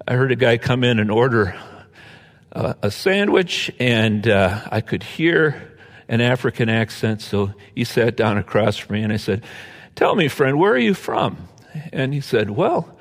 I 0.07 0.13
heard 0.13 0.31
a 0.31 0.35
guy 0.35 0.59
come 0.59 0.83
in 0.83 0.99
and 0.99 1.09
order 1.09 1.59
uh, 2.51 2.75
a 2.83 2.91
sandwich, 2.91 3.71
and 3.79 4.27
uh, 4.27 4.61
I 4.71 4.81
could 4.81 5.01
hear 5.01 5.75
an 6.07 6.21
African 6.21 6.69
accent. 6.69 7.21
So 7.21 7.51
he 7.73 7.83
sat 7.83 8.15
down 8.15 8.37
across 8.37 8.77
from 8.77 8.93
me, 8.93 9.01
and 9.01 9.11
I 9.11 9.17
said, 9.17 9.43
Tell 9.95 10.15
me, 10.15 10.27
friend, 10.27 10.59
where 10.59 10.71
are 10.71 10.77
you 10.77 10.93
from? 10.93 11.47
And 11.91 12.13
he 12.13 12.21
said, 12.21 12.51
Well, 12.51 12.95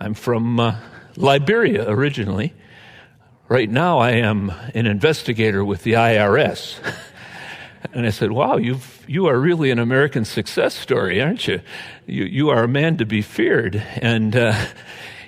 I'm 0.00 0.14
from 0.14 0.58
uh, 0.58 0.76
Liberia 1.16 1.88
originally. 1.88 2.54
Right 3.48 3.68
now, 3.68 3.98
I 3.98 4.12
am 4.12 4.50
an 4.72 4.86
investigator 4.86 5.62
with 5.62 5.82
the 5.82 5.92
IRS. 5.92 6.78
and 7.92 8.06
I 8.06 8.10
said, 8.10 8.32
Wow, 8.32 8.56
you've, 8.56 9.04
you 9.06 9.26
are 9.26 9.38
really 9.38 9.70
an 9.70 9.78
American 9.78 10.24
success 10.24 10.74
story, 10.74 11.20
aren't 11.20 11.46
you? 11.46 11.60
You, 12.06 12.24
you 12.24 12.48
are 12.48 12.64
a 12.64 12.68
man 12.68 12.96
to 12.98 13.04
be 13.04 13.20
feared. 13.20 13.76
And 13.96 14.34
uh, 14.34 14.54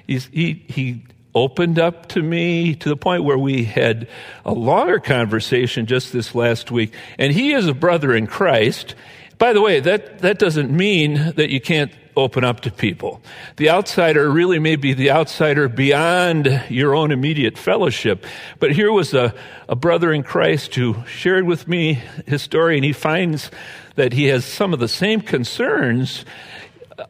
he, 0.07 0.19
he 0.67 1.03
opened 1.35 1.79
up 1.79 2.09
to 2.09 2.23
me 2.23 2.75
to 2.77 2.89
the 2.89 2.97
point 2.97 3.25
where 3.25 3.37
we 3.37 3.65
had 3.65 4.09
a 4.47 4.53
longer 4.53 4.99
conversation 4.99 5.85
just 5.85 6.11
this 6.15 6.35
last 6.35 6.71
week. 6.71 6.95
And 7.19 7.35
he 7.35 7.53
is 7.53 7.67
a 7.67 7.75
brother 7.75 8.15
in 8.15 8.27
Christ. 8.27 8.95
By 9.39 9.53
the 9.53 9.61
way, 9.61 9.81
that, 9.81 10.21
that 10.21 10.39
doesn't 10.39 10.71
mean 10.71 11.33
that 11.37 11.51
you 11.51 11.61
can't 11.61 11.93
open 12.17 12.43
up 12.43 12.61
to 12.61 12.71
people. 12.71 13.21
The 13.57 13.69
outsider 13.69 14.31
really 14.31 14.59
may 14.59 14.77
be 14.77 14.95
the 14.95 15.11
outsider 15.11 15.69
beyond 15.69 16.65
your 16.71 16.95
own 16.95 17.13
immediate 17.13 17.59
fellowship. 17.59 18.25
But 18.59 18.73
here 18.73 18.91
was 18.91 19.13
a, 19.13 19.35
a 19.69 19.77
brother 19.77 20.13
in 20.13 20.23
Christ 20.23 20.75
who 20.75 20.97
shared 21.07 21.45
with 21.45 21.69
me 21.69 22.03
his 22.27 22.41
story, 22.41 22.77
and 22.77 22.85
he 22.85 22.95
finds 22.95 23.51
that 23.97 24.15
he 24.15 24.27
has 24.27 24.47
some 24.47 24.73
of 24.73 24.81
the 24.81 24.89
same 24.89 25.21
concerns 25.21 26.25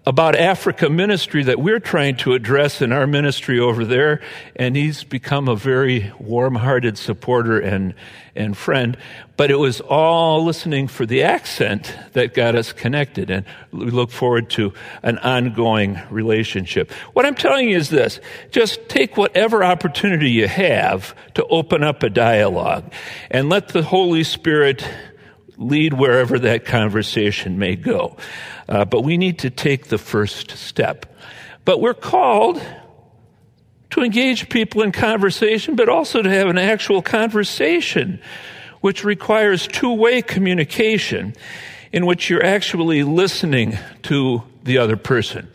about 0.04 0.36
Africa 0.36 0.88
ministry 0.88 1.42
that 1.44 1.58
we're 1.58 1.80
trying 1.80 2.16
to 2.16 2.34
address 2.34 2.82
in 2.82 2.92
our 2.92 3.06
ministry 3.06 3.58
over 3.58 3.84
there, 3.84 4.20
and 4.54 4.76
he's 4.76 5.02
become 5.04 5.48
a 5.48 5.56
very 5.56 6.12
warm-hearted 6.18 6.98
supporter 6.98 7.58
and 7.58 7.94
and 8.36 8.54
friend. 8.54 8.98
But 9.38 9.50
it 9.50 9.58
was 9.58 9.80
all 9.80 10.44
listening 10.44 10.88
for 10.88 11.06
the 11.06 11.22
accent 11.22 11.96
that 12.12 12.34
got 12.34 12.54
us 12.54 12.72
connected, 12.72 13.30
and 13.30 13.46
we 13.72 13.90
look 13.90 14.10
forward 14.10 14.50
to 14.50 14.74
an 15.02 15.16
ongoing 15.18 15.98
relationship. 16.10 16.92
What 17.14 17.24
I'm 17.24 17.34
telling 17.34 17.70
you 17.70 17.76
is 17.76 17.88
this: 17.88 18.20
just 18.50 18.88
take 18.88 19.16
whatever 19.16 19.64
opportunity 19.64 20.30
you 20.30 20.48
have 20.48 21.14
to 21.34 21.44
open 21.46 21.82
up 21.82 22.02
a 22.02 22.10
dialogue, 22.10 22.92
and 23.30 23.48
let 23.48 23.68
the 23.68 23.82
Holy 23.82 24.22
Spirit 24.22 24.86
lead 25.56 25.94
wherever 25.94 26.38
that 26.38 26.64
conversation 26.64 27.58
may 27.58 27.76
go. 27.76 28.16
Uh, 28.68 28.84
but 28.84 29.02
we 29.02 29.16
need 29.16 29.38
to 29.40 29.50
take 29.50 29.86
the 29.86 29.98
first 29.98 30.50
step. 30.52 31.06
But 31.64 31.80
we're 31.80 31.94
called 31.94 32.62
to 33.90 34.02
engage 34.02 34.48
people 34.48 34.82
in 34.82 34.92
conversation, 34.92 35.76
but 35.76 35.88
also 35.88 36.22
to 36.22 36.30
have 36.30 36.48
an 36.48 36.58
actual 36.58 37.02
conversation, 37.02 38.20
which 38.80 39.04
requires 39.04 39.66
two 39.66 39.92
way 39.92 40.22
communication 40.22 41.34
in 41.92 42.04
which 42.04 42.28
you're 42.28 42.44
actually 42.44 43.02
listening 43.02 43.78
to 44.02 44.42
the 44.64 44.78
other 44.78 44.96
person. 44.96 45.48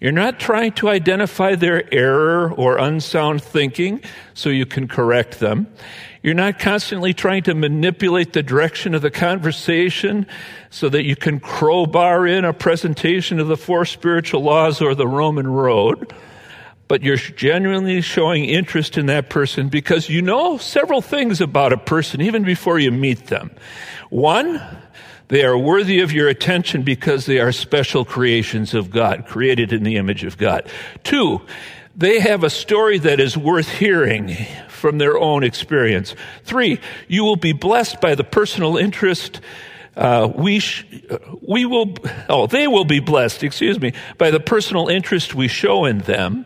You're 0.00 0.12
not 0.12 0.40
trying 0.40 0.72
to 0.72 0.88
identify 0.88 1.54
their 1.54 1.82
error 1.94 2.52
or 2.52 2.78
unsound 2.78 3.42
thinking 3.42 4.02
so 4.34 4.50
you 4.50 4.66
can 4.66 4.88
correct 4.88 5.38
them. 5.38 5.68
You're 6.24 6.32
not 6.32 6.58
constantly 6.58 7.12
trying 7.12 7.42
to 7.42 7.54
manipulate 7.54 8.32
the 8.32 8.42
direction 8.42 8.94
of 8.94 9.02
the 9.02 9.10
conversation 9.10 10.26
so 10.70 10.88
that 10.88 11.04
you 11.04 11.16
can 11.16 11.38
crowbar 11.38 12.26
in 12.26 12.46
a 12.46 12.54
presentation 12.54 13.38
of 13.40 13.48
the 13.48 13.58
four 13.58 13.84
spiritual 13.84 14.42
laws 14.42 14.80
or 14.80 14.94
the 14.94 15.06
Roman 15.06 15.46
road. 15.46 16.14
But 16.88 17.02
you're 17.02 17.18
genuinely 17.18 18.00
showing 18.00 18.46
interest 18.46 18.96
in 18.96 19.04
that 19.06 19.28
person 19.28 19.68
because 19.68 20.08
you 20.08 20.22
know 20.22 20.56
several 20.56 21.02
things 21.02 21.42
about 21.42 21.74
a 21.74 21.76
person 21.76 22.22
even 22.22 22.42
before 22.42 22.78
you 22.78 22.90
meet 22.90 23.26
them. 23.26 23.50
One, 24.08 24.62
they 25.28 25.44
are 25.44 25.58
worthy 25.58 26.00
of 26.00 26.10
your 26.10 26.28
attention 26.28 26.84
because 26.84 27.26
they 27.26 27.38
are 27.38 27.52
special 27.52 28.06
creations 28.06 28.72
of 28.72 28.90
God, 28.90 29.26
created 29.26 29.74
in 29.74 29.82
the 29.82 29.96
image 29.96 30.24
of 30.24 30.38
God. 30.38 30.70
Two, 31.02 31.42
they 31.94 32.18
have 32.18 32.44
a 32.44 32.50
story 32.50 32.98
that 33.00 33.20
is 33.20 33.36
worth 33.36 33.68
hearing 33.68 34.34
from 34.74 34.98
their 34.98 35.18
own 35.18 35.44
experience. 35.44 36.14
Three, 36.44 36.80
you 37.08 37.24
will 37.24 37.36
be 37.36 37.52
blessed 37.52 38.00
by 38.00 38.14
the 38.14 38.24
personal 38.24 38.76
interest. 38.76 39.40
Uh, 39.96 40.30
we 40.34 40.58
sh- 40.58 40.84
we 41.40 41.64
will 41.64 41.94
oh 42.28 42.48
they 42.48 42.66
will 42.66 42.84
be 42.84 42.98
blessed 42.98 43.44
excuse 43.44 43.80
me 43.80 43.92
by 44.18 44.32
the 44.32 44.40
personal 44.40 44.88
interest 44.88 45.36
we 45.36 45.46
show 45.46 45.84
in 45.84 45.98
them 45.98 46.44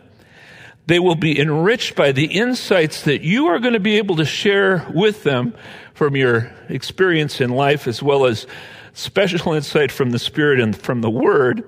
they 0.84 0.98
will 0.98 1.14
be 1.14 1.40
enriched 1.40 1.96
by 1.96 2.12
the 2.12 2.26
insights 2.26 3.04
that 3.04 3.22
you 3.22 3.46
are 3.46 3.58
going 3.58 3.72
to 3.72 3.80
be 3.80 3.96
able 3.96 4.16
to 4.16 4.24
share 4.26 4.86
with 4.94 5.22
them 5.22 5.54
from 5.94 6.14
your 6.14 6.52
experience 6.68 7.40
in 7.40 7.48
life 7.48 7.88
as 7.88 8.02
well 8.02 8.26
as 8.26 8.46
special 8.92 9.54
insight 9.54 9.90
from 9.90 10.10
the 10.10 10.18
spirit 10.18 10.60
and 10.60 10.76
from 10.76 11.00
the 11.00 11.08
word 11.08 11.66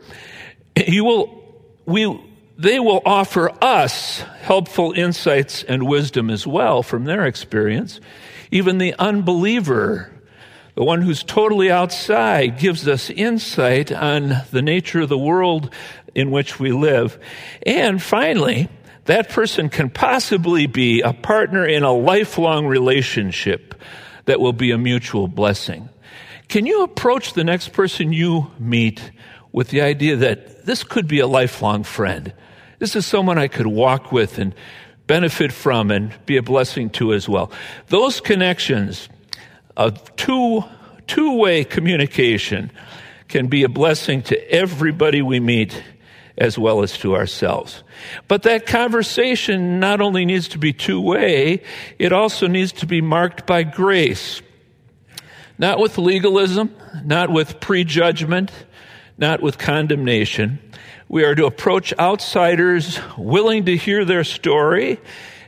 you 0.87 1.03
will 1.03 1.43
we 1.87 2.07
they 2.61 2.79
will 2.79 3.01
offer 3.07 3.51
us 3.65 4.19
helpful 4.43 4.93
insights 4.93 5.63
and 5.63 5.83
wisdom 5.87 6.29
as 6.29 6.47
well 6.47 6.83
from 6.83 7.05
their 7.05 7.25
experience. 7.25 8.01
Even 8.51 8.77
the 8.77 8.95
unbeliever, 8.99 10.13
the 10.75 10.85
one 10.85 11.01
who's 11.01 11.23
totally 11.23 11.71
outside, 11.71 12.59
gives 12.59 12.87
us 12.87 13.09
insight 13.09 13.91
on 13.91 14.43
the 14.51 14.61
nature 14.61 15.01
of 15.01 15.09
the 15.09 15.17
world 15.17 15.73
in 16.15 16.31
which 16.31 16.61
we 16.61 16.71
live. 16.71 17.19
And 17.65 18.03
finally, 18.03 18.69
that 19.07 19.31
person 19.31 19.71
can 19.71 19.89
possibly 19.89 20.67
be 20.67 21.01
a 21.01 21.15
partner 21.15 21.67
in 21.67 21.83
a 21.83 21.95
lifelong 21.95 22.67
relationship 22.67 23.75
that 24.27 24.39
will 24.39 24.53
be 24.53 24.71
a 24.71 24.79
mutual 24.79 25.29
blessing. 25.29 25.89
Can 26.49 26.67
you 26.67 26.83
approach 26.83 27.33
the 27.33 27.45
next 27.45 27.73
person 27.73 28.13
you 28.13 28.51
meet 28.59 29.13
with 29.51 29.69
the 29.69 29.81
idea 29.81 30.17
that 30.17 30.67
this 30.67 30.85
could 30.85 31.09
be 31.09 31.21
a 31.21 31.27
lifelong 31.27 31.85
friend? 31.85 32.35
This 32.81 32.97
is 32.97 33.05
someone 33.05 33.37
I 33.37 33.47
could 33.47 33.67
walk 33.67 34.11
with 34.11 34.39
and 34.39 34.55
benefit 35.07 35.53
from 35.53 35.91
and 35.91 36.15
be 36.25 36.39
a 36.39 36.43
blessing 36.43 36.89
to 36.91 37.13
as 37.13 37.29
well. 37.29 37.53
Those 37.89 38.23
connections 38.23 39.11
of 39.77 40.17
two, 40.17 40.65
two-way 41.07 41.65
communication 41.65 42.73
can 43.29 43.49
be 43.49 43.65
a 43.65 43.69
blessing 43.69 44.23
to 44.23 44.51
everybody 44.51 45.21
we 45.21 45.41
meet 45.41 45.83
as 46.39 46.59
well 46.59 46.83
as 46.83 46.97
to 46.99 47.15
ourselves. 47.15 47.85
But 48.29 48.45
that 48.45 48.65
conversation 48.65 49.79
not 49.79 50.01
only 50.01 50.25
needs 50.25 50.49
to 50.49 50.59
be 50.59 50.73
two-way, 50.73 51.63
it 51.99 52.15
also 52.15 52.47
needs 52.47 52.73
to 52.73 52.87
be 52.87 53.03
marked 53.03 53.47
by 53.47 53.63
grace. 53.63 54.41
Not 55.59 55.81
with 55.81 55.99
legalism, 55.99 56.75
not 57.05 57.29
with 57.29 57.61
prejudgment, 57.61 58.51
not 59.19 59.43
with 59.43 59.59
condemnation, 59.59 60.61
we 61.11 61.25
are 61.25 61.35
to 61.35 61.45
approach 61.45 61.93
outsiders 61.99 63.01
willing 63.19 63.65
to 63.65 63.77
hear 63.77 64.05
their 64.05 64.23
story 64.23 65.01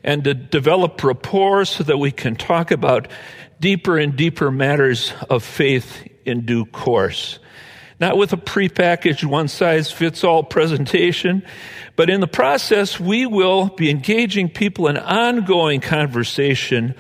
and 0.02 0.24
to 0.24 0.34
develop 0.34 1.04
rapport 1.04 1.64
so 1.64 1.84
that 1.84 1.98
we 1.98 2.10
can 2.10 2.34
talk 2.34 2.72
about 2.72 3.06
deeper 3.60 3.96
and 3.96 4.16
deeper 4.16 4.50
matters 4.50 5.12
of 5.30 5.44
faith 5.44 6.04
in 6.24 6.44
due 6.44 6.66
course. 6.66 7.38
Not 8.00 8.16
with 8.16 8.32
a 8.32 8.36
prepackaged 8.36 9.24
one 9.24 9.46
size 9.46 9.92
fits 9.92 10.24
all 10.24 10.42
presentation, 10.42 11.44
but 11.94 12.10
in 12.10 12.20
the 12.20 12.26
process, 12.26 12.98
we 12.98 13.24
will 13.26 13.68
be 13.68 13.88
engaging 13.88 14.48
people 14.48 14.88
in 14.88 14.96
ongoing 14.96 15.80
conversation 15.80 16.96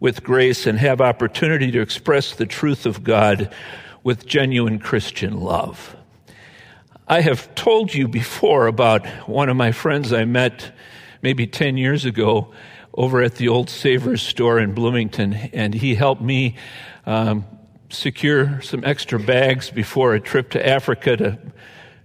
with 0.00 0.24
grace 0.24 0.66
and 0.66 0.78
have 0.78 1.02
opportunity 1.02 1.70
to 1.72 1.82
express 1.82 2.34
the 2.34 2.46
truth 2.46 2.86
of 2.86 3.04
God 3.04 3.52
with 4.02 4.24
genuine 4.24 4.78
Christian 4.78 5.38
love. 5.38 5.94
I 7.10 7.22
have 7.22 7.54
told 7.54 7.94
you 7.94 8.06
before 8.06 8.66
about 8.66 9.06
one 9.26 9.48
of 9.48 9.56
my 9.56 9.72
friends 9.72 10.12
I 10.12 10.26
met 10.26 10.72
maybe 11.22 11.46
10 11.46 11.78
years 11.78 12.04
ago 12.04 12.52
over 12.92 13.22
at 13.22 13.36
the 13.36 13.48
old 13.48 13.70
Savers 13.70 14.20
store 14.20 14.58
in 14.58 14.74
Bloomington, 14.74 15.32
and 15.32 15.72
he 15.72 15.94
helped 15.94 16.20
me 16.20 16.56
um, 17.06 17.46
secure 17.88 18.60
some 18.60 18.84
extra 18.84 19.18
bags 19.18 19.70
before 19.70 20.12
a 20.12 20.20
trip 20.20 20.50
to 20.50 20.68
Africa 20.68 21.16
to, 21.16 21.38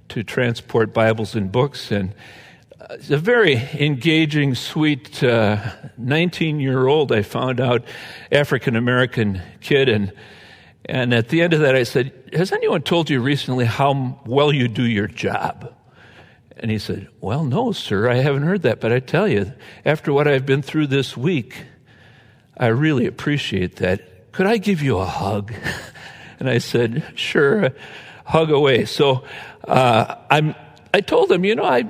to 0.08 0.24
transport 0.24 0.94
Bibles 0.94 1.36
and 1.36 1.52
books. 1.52 1.92
And 1.92 2.16
it's 2.92 3.10
a 3.10 3.18
very 3.18 3.56
engaging, 3.74 4.56
sweet 4.56 5.22
19 5.22 6.56
uh, 6.56 6.60
year 6.60 6.88
old, 6.88 7.12
I 7.12 7.24
found 7.24 7.60
out, 7.60 7.84
African 8.32 8.78
American 8.78 9.42
kid. 9.60 9.90
And 9.90 10.14
and 10.86 11.14
at 11.14 11.30
the 11.30 11.42
end 11.42 11.54
of 11.54 11.62
that, 11.62 11.76
I 11.76 11.84
said, 11.84 12.12
Has 12.34 12.52
anyone 12.52 12.82
told 12.82 13.10
you 13.10 13.22
recently 13.22 13.66
how 13.66 14.20
well 14.26 14.54
you 14.54 14.68
do 14.68 14.84
your 14.84 15.08
job? 15.08 15.74
And 16.58 16.70
he 16.70 16.80
said, 16.80 17.08
Well, 17.22 17.44
no, 17.44 17.72
sir, 17.72 18.10
I 18.10 18.16
haven't 18.16 18.44
heard 18.44 18.64
that, 18.64 18.80
but 18.80 18.92
I 18.92 19.00
tell 19.00 19.28
you, 19.28 19.54
after 19.86 20.12
what 20.12 20.28
I've 20.28 20.46
been 20.46 20.62
through 20.62 20.88
this 20.88 21.16
week, 21.16 21.66
I 22.58 22.68
really 22.68 23.06
appreciate 23.06 23.78
that. 23.78 24.32
Could 24.32 24.46
I 24.46 24.58
give 24.58 24.82
you 24.82 24.98
a 24.98 25.06
hug? 25.06 25.54
And 26.40 26.50
I 26.50 26.58
said, 26.58 27.06
Sure, 27.16 27.70
hug 28.26 28.52
away. 28.52 28.84
So 28.84 29.24
uh, 29.66 30.16
I'm, 30.30 30.56
I 30.94 31.00
told 31.00 31.32
him, 31.32 31.46
You 31.46 31.56
know, 31.56 31.64
I, 31.64 31.88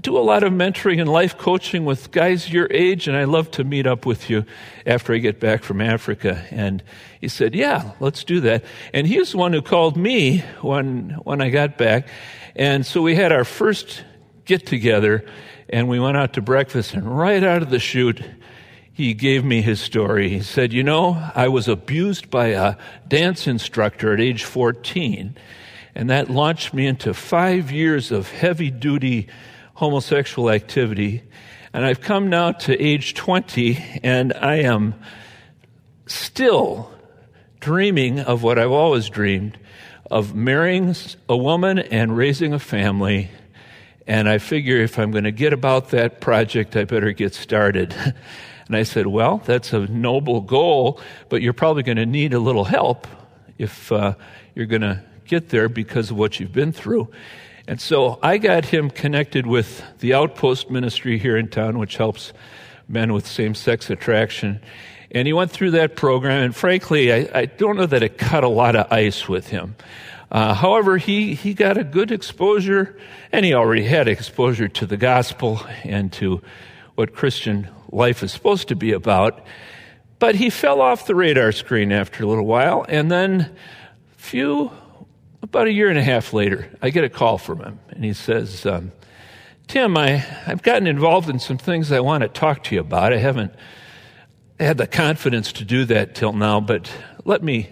do 0.00 0.16
a 0.16 0.20
lot 0.20 0.42
of 0.42 0.52
mentoring 0.52 1.00
and 1.00 1.10
life 1.10 1.38
coaching 1.38 1.84
with 1.84 2.10
guys 2.10 2.50
your 2.52 2.68
age, 2.70 3.08
and 3.08 3.16
I'd 3.16 3.28
love 3.28 3.50
to 3.52 3.64
meet 3.64 3.86
up 3.86 4.04
with 4.04 4.28
you 4.28 4.44
after 4.84 5.14
I 5.14 5.18
get 5.18 5.40
back 5.40 5.62
from 5.62 5.80
Africa. 5.80 6.44
And 6.50 6.82
he 7.20 7.28
said, 7.28 7.54
Yeah, 7.54 7.92
let's 7.98 8.22
do 8.22 8.40
that. 8.40 8.64
And 8.92 9.06
he 9.06 9.18
was 9.18 9.32
the 9.32 9.38
one 9.38 9.52
who 9.52 9.62
called 9.62 9.96
me 9.96 10.40
when, 10.60 11.10
when 11.24 11.40
I 11.40 11.48
got 11.48 11.78
back. 11.78 12.08
And 12.54 12.84
so 12.84 13.02
we 13.02 13.14
had 13.14 13.32
our 13.32 13.44
first 13.44 14.04
get 14.44 14.66
together, 14.66 15.24
and 15.68 15.88
we 15.88 15.98
went 15.98 16.16
out 16.16 16.34
to 16.34 16.42
breakfast, 16.42 16.94
and 16.94 17.18
right 17.18 17.42
out 17.42 17.62
of 17.62 17.70
the 17.70 17.78
chute, 17.78 18.22
he 18.92 19.12
gave 19.12 19.44
me 19.44 19.60
his 19.60 19.80
story. 19.80 20.28
He 20.28 20.42
said, 20.42 20.72
You 20.72 20.82
know, 20.82 21.30
I 21.34 21.48
was 21.48 21.68
abused 21.68 22.30
by 22.30 22.48
a 22.48 22.76
dance 23.08 23.46
instructor 23.46 24.12
at 24.12 24.20
age 24.20 24.44
14, 24.44 25.36
and 25.94 26.10
that 26.10 26.30
launched 26.30 26.74
me 26.74 26.86
into 26.86 27.14
five 27.14 27.70
years 27.70 28.12
of 28.12 28.30
heavy 28.30 28.70
duty 28.70 29.28
homosexual 29.76 30.50
activity. 30.50 31.22
And 31.72 31.84
I've 31.84 32.00
come 32.00 32.28
now 32.30 32.52
to 32.52 32.82
age 32.82 33.14
20, 33.14 34.00
and 34.02 34.32
I 34.32 34.56
am 34.56 34.94
still 36.06 36.90
dreaming 37.60 38.20
of 38.20 38.42
what 38.42 38.58
I've 38.58 38.72
always 38.72 39.08
dreamed 39.08 39.58
of 40.10 40.34
marrying 40.34 40.94
a 41.28 41.36
woman 41.36 41.78
and 41.78 42.16
raising 42.16 42.52
a 42.52 42.58
family. 42.58 43.30
And 44.06 44.28
I 44.28 44.38
figure 44.38 44.76
if 44.78 44.98
I'm 44.98 45.10
going 45.10 45.24
to 45.24 45.32
get 45.32 45.52
about 45.52 45.90
that 45.90 46.20
project, 46.20 46.74
I 46.76 46.84
better 46.84 47.12
get 47.12 47.34
started. 47.34 47.94
And 48.68 48.74
I 48.74 48.82
said, 48.82 49.06
Well, 49.06 49.40
that's 49.44 49.72
a 49.72 49.86
noble 49.86 50.40
goal, 50.40 51.00
but 51.28 51.40
you're 51.40 51.52
probably 51.52 51.84
going 51.84 51.98
to 51.98 52.06
need 52.06 52.34
a 52.34 52.40
little 52.40 52.64
help 52.64 53.06
if 53.58 53.92
uh, 53.92 54.14
you're 54.56 54.66
going 54.66 54.82
to 54.82 55.04
get 55.24 55.50
there 55.50 55.68
because 55.68 56.10
of 56.10 56.16
what 56.16 56.40
you've 56.40 56.52
been 56.52 56.72
through. 56.72 57.08
And 57.68 57.80
so 57.80 58.18
I 58.22 58.38
got 58.38 58.64
him 58.66 58.90
connected 58.90 59.46
with 59.46 59.82
the 59.98 60.14
Outpost 60.14 60.70
Ministry 60.70 61.18
here 61.18 61.36
in 61.36 61.48
town, 61.48 61.78
which 61.78 61.96
helps 61.96 62.32
men 62.88 63.12
with 63.12 63.26
same 63.26 63.54
sex 63.54 63.90
attraction. 63.90 64.60
And 65.10 65.26
he 65.26 65.32
went 65.32 65.50
through 65.50 65.72
that 65.72 65.96
program, 65.96 66.44
and 66.44 66.54
frankly, 66.54 67.12
I, 67.12 67.28
I 67.34 67.46
don't 67.46 67.76
know 67.76 67.86
that 67.86 68.02
it 68.02 68.18
cut 68.18 68.44
a 68.44 68.48
lot 68.48 68.76
of 68.76 68.92
ice 68.92 69.28
with 69.28 69.48
him. 69.48 69.74
Uh, 70.30 70.54
however, 70.54 70.96
he, 70.96 71.34
he 71.34 71.54
got 71.54 71.76
a 71.76 71.84
good 71.84 72.10
exposure, 72.10 72.96
and 73.32 73.44
he 73.44 73.54
already 73.54 73.84
had 73.84 74.08
exposure 74.08 74.68
to 74.68 74.86
the 74.86 74.96
gospel 74.96 75.60
and 75.84 76.12
to 76.14 76.42
what 76.94 77.14
Christian 77.14 77.68
life 77.90 78.22
is 78.22 78.32
supposed 78.32 78.68
to 78.68 78.76
be 78.76 78.92
about. 78.92 79.44
But 80.18 80.34
he 80.34 80.50
fell 80.50 80.80
off 80.80 81.06
the 81.06 81.14
radar 81.14 81.52
screen 81.52 81.92
after 81.92 82.24
a 82.24 82.26
little 82.26 82.46
while, 82.46 82.84
and 82.88 83.10
then 83.10 83.40
a 83.40 84.20
few, 84.20 84.70
about 85.46 85.68
a 85.68 85.72
year 85.72 85.88
and 85.88 85.98
a 85.98 86.02
half 86.02 86.32
later, 86.32 86.68
I 86.82 86.90
get 86.90 87.04
a 87.04 87.08
call 87.08 87.38
from 87.38 87.60
him, 87.60 87.78
and 87.90 88.04
he 88.04 88.12
says, 88.12 88.66
um, 88.66 88.90
Tim, 89.68 89.96
I, 89.96 90.24
I've 90.44 90.62
gotten 90.62 90.88
involved 90.88 91.28
in 91.28 91.38
some 91.38 91.56
things 91.56 91.92
I 91.92 92.00
want 92.00 92.22
to 92.22 92.28
talk 92.28 92.64
to 92.64 92.74
you 92.74 92.80
about. 92.80 93.12
I 93.12 93.18
haven't 93.18 93.54
had 94.58 94.76
the 94.76 94.88
confidence 94.88 95.52
to 95.52 95.64
do 95.64 95.84
that 95.84 96.16
till 96.16 96.32
now, 96.32 96.60
but 96.60 96.90
let 97.24 97.44
me, 97.44 97.68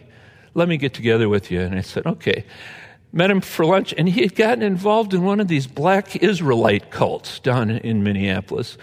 let 0.54 0.68
me 0.68 0.76
get 0.76 0.94
together 0.94 1.28
with 1.28 1.50
you. 1.50 1.60
And 1.60 1.74
I 1.74 1.80
said, 1.80 2.06
okay. 2.06 2.44
Met 3.12 3.30
him 3.30 3.40
for 3.40 3.64
lunch, 3.64 3.94
and 3.96 4.08
he 4.08 4.22
had 4.22 4.34
gotten 4.34 4.62
involved 4.62 5.14
in 5.14 5.22
one 5.22 5.40
of 5.40 5.48
these 5.48 5.66
black 5.66 6.16
Israelite 6.16 6.90
cults 6.90 7.38
down 7.40 7.70
in 7.70 8.02
Minneapolis. 8.02 8.76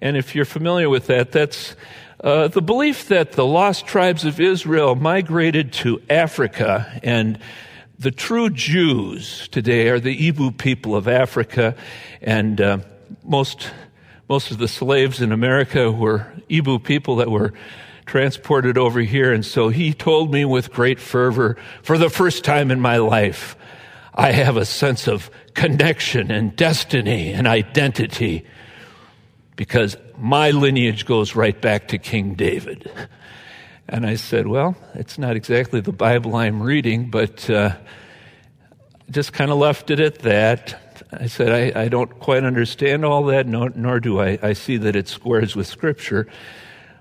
And 0.00 0.16
if 0.16 0.34
you're 0.34 0.44
familiar 0.44 0.90
with 0.90 1.06
that, 1.06 1.32
that's 1.32 1.74
uh, 2.22 2.48
the 2.48 2.60
belief 2.60 3.08
that 3.08 3.32
the 3.32 3.46
lost 3.46 3.86
tribes 3.86 4.24
of 4.24 4.40
Israel 4.40 4.94
migrated 4.94 5.72
to 5.72 6.02
Africa 6.10 7.00
and 7.02 7.38
the 7.98 8.10
true 8.10 8.48
Jews 8.48 9.48
today 9.48 9.88
are 9.88 9.98
the 9.98 10.28
Ibo 10.28 10.52
people 10.52 10.94
of 10.94 11.08
Africa, 11.08 11.74
and 12.22 12.60
uh, 12.60 12.78
most 13.24 13.70
most 14.28 14.50
of 14.50 14.58
the 14.58 14.68
slaves 14.68 15.22
in 15.22 15.32
America 15.32 15.90
were 15.90 16.26
Ibo 16.50 16.78
people 16.80 17.16
that 17.16 17.30
were 17.30 17.54
transported 18.04 18.76
over 18.76 19.00
here. 19.00 19.32
And 19.32 19.44
so 19.44 19.70
he 19.70 19.94
told 19.94 20.32
me 20.32 20.44
with 20.44 20.70
great 20.70 21.00
fervor, 21.00 21.56
for 21.82 21.96
the 21.96 22.10
first 22.10 22.44
time 22.44 22.70
in 22.70 22.78
my 22.78 22.98
life, 22.98 23.56
I 24.14 24.32
have 24.32 24.58
a 24.58 24.66
sense 24.66 25.08
of 25.08 25.30
connection 25.54 26.30
and 26.30 26.54
destiny 26.54 27.32
and 27.32 27.46
identity 27.46 28.44
because 29.56 29.96
my 30.18 30.50
lineage 30.50 31.06
goes 31.06 31.34
right 31.34 31.58
back 31.58 31.88
to 31.88 31.98
King 31.98 32.34
David. 32.34 32.90
And 33.88 34.04
I 34.04 34.16
said, 34.16 34.46
Well, 34.46 34.76
it's 34.94 35.18
not 35.18 35.36
exactly 35.36 35.80
the 35.80 35.92
Bible 35.92 36.36
I'm 36.36 36.62
reading, 36.62 37.10
but 37.10 37.48
uh, 37.48 37.76
just 39.10 39.32
kind 39.32 39.50
of 39.50 39.56
left 39.56 39.90
it 39.90 39.98
at 39.98 40.18
that. 40.20 41.06
I 41.12 41.26
said, 41.26 41.76
I, 41.76 41.84
I 41.84 41.88
don't 41.88 42.18
quite 42.20 42.44
understand 42.44 43.04
all 43.04 43.24
that, 43.26 43.46
nor, 43.46 43.70
nor 43.70 43.98
do 43.98 44.20
I, 44.20 44.38
I 44.42 44.52
see 44.52 44.76
that 44.76 44.94
it 44.94 45.08
squares 45.08 45.56
with 45.56 45.66
Scripture. 45.66 46.26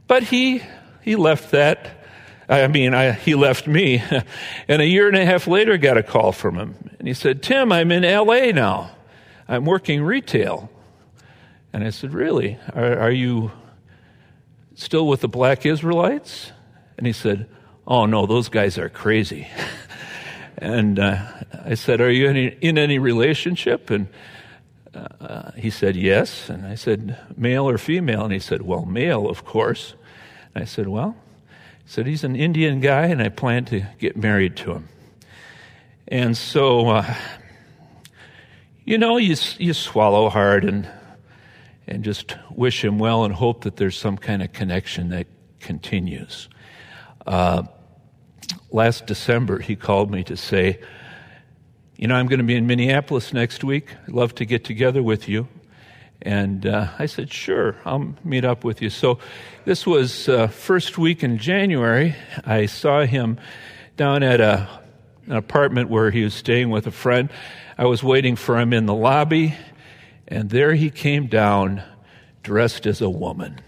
But 0.08 0.24
he, 0.24 0.64
he 1.02 1.18
left 1.18 1.52
that. 1.52 2.06
I 2.48 2.68
mean, 2.68 2.94
I, 2.94 3.12
he 3.12 3.36
left 3.36 3.68
me. 3.68 4.02
and 4.70 4.82
a 4.82 4.88
year 4.88 5.10
and 5.10 5.18
a 5.18 5.26
half 5.26 5.48
later, 5.48 5.78
got 5.78 5.98
a 5.98 6.04
call 6.04 6.32
from 6.32 6.56
him. 6.56 6.90
And 7.00 7.08
he 7.08 7.14
said, 7.14 7.44
Tim, 7.44 7.74
I'm 7.74 7.92
in 7.92 8.04
LA 8.04 8.52
now. 8.52 8.92
I'm 9.50 9.66
working 9.66 10.02
retail. 10.02 10.70
And 11.74 11.84
I 11.84 11.90
said, 11.90 12.14
Really? 12.14 12.58
Are, 12.74 13.00
are 13.00 13.12
you 13.12 13.52
still 14.76 15.06
with 15.06 15.20
the 15.20 15.28
black 15.28 15.66
Israelites? 15.66 16.54
And 16.98 17.06
he 17.06 17.14
said, 17.14 17.48
Oh, 17.86 18.06
no, 18.06 18.26
those 18.26 18.50
guys 18.50 18.78
are 18.78 18.90
crazy. 18.90 19.48
and 20.58 21.00
uh, 21.00 21.26
I 21.64 21.76
said, 21.76 22.02
Are 22.02 22.12
you 22.12 22.28
any, 22.30 22.48
in 22.48 22.78
any 22.78 23.00
relationship? 23.00 23.90
And 23.90 24.08
uh, 24.94 25.52
he 25.52 25.70
said, 25.70 25.96
Yes. 25.96 26.50
And 26.50 26.66
I 26.66 26.76
said, 26.76 27.18
Male 27.36 27.70
or 27.70 27.78
female? 27.78 28.24
And 28.24 28.34
he 28.34 28.40
said, 28.40 28.62
Well, 28.62 28.86
male, 28.86 29.30
of 29.30 29.46
course. 29.46 29.94
And 30.54 30.64
I 30.64 30.66
said, 30.66 30.88
Well, 30.88 31.16
he 31.86 31.90
said, 31.92 32.08
He's 32.08 32.24
an 32.24 32.36
Indian 32.36 32.80
guy, 32.80 33.06
and 33.06 33.22
I 33.22 33.30
plan 33.30 33.66
to 33.66 33.86
get 34.00 34.18
married 34.18 34.56
to 34.58 34.74
him. 34.74 34.90
And 36.08 36.36
so, 36.36 36.90
uh, 36.90 37.16
you 38.86 38.98
know, 38.98 39.18
you, 39.18 39.36
you 39.58 39.74
swallow 39.74 40.30
hard 40.30 40.64
and 40.64 40.90
and 41.88 42.04
just 42.04 42.36
wish 42.52 42.84
him 42.84 43.00
well 43.00 43.24
and 43.24 43.34
hope 43.34 43.64
that 43.64 43.78
there's 43.78 43.98
some 43.98 44.18
kind 44.18 44.44
of 44.44 44.52
connection 44.52 45.10
that 45.10 45.26
continues. 45.60 46.50
Uh, 47.28 47.64
last 48.72 49.06
December, 49.06 49.60
he 49.60 49.76
called 49.76 50.10
me 50.10 50.24
to 50.24 50.38
say, 50.38 50.80
You 51.98 52.08
know, 52.08 52.16
I'm 52.16 52.28
going 52.28 52.40
to 52.40 52.46
be 52.46 52.56
in 52.56 52.66
Minneapolis 52.66 53.34
next 53.34 53.64
week. 53.64 53.90
I'd 54.08 54.14
love 54.14 54.34
to 54.36 54.46
get 54.46 54.64
together 54.64 55.04
with 55.04 55.28
you. 55.28 55.48
And 56.22 56.66
uh, 56.66 56.88
I 56.98 57.06
said, 57.06 57.32
Sure, 57.32 57.76
I'll 57.86 58.16
meet 58.24 58.46
up 58.46 58.64
with 58.64 58.82
you. 58.82 58.90
So 58.90 59.20
this 59.66 59.86
was 59.86 60.28
uh, 60.28 60.48
first 60.48 60.98
week 60.98 61.24
in 61.24 61.38
January. 61.38 62.16
I 62.46 62.66
saw 62.66 63.06
him 63.06 63.40
down 63.98 64.24
at 64.24 64.40
a, 64.40 64.68
an 65.26 65.34
apartment 65.34 65.90
where 65.90 66.10
he 66.10 66.24
was 66.24 66.34
staying 66.34 66.70
with 66.70 66.88
a 66.88 66.92
friend. 66.92 67.30
I 67.78 67.86
was 67.86 68.02
waiting 68.02 68.36
for 68.36 68.58
him 68.58 68.74
in 68.74 68.86
the 68.86 68.96
lobby 68.96 69.54
and 70.28 70.50
there 70.50 70.74
he 70.74 70.90
came 70.90 71.28
down 71.28 71.82
dressed 72.44 72.86
as 72.86 73.02
a 73.02 73.10
woman. 73.10 73.62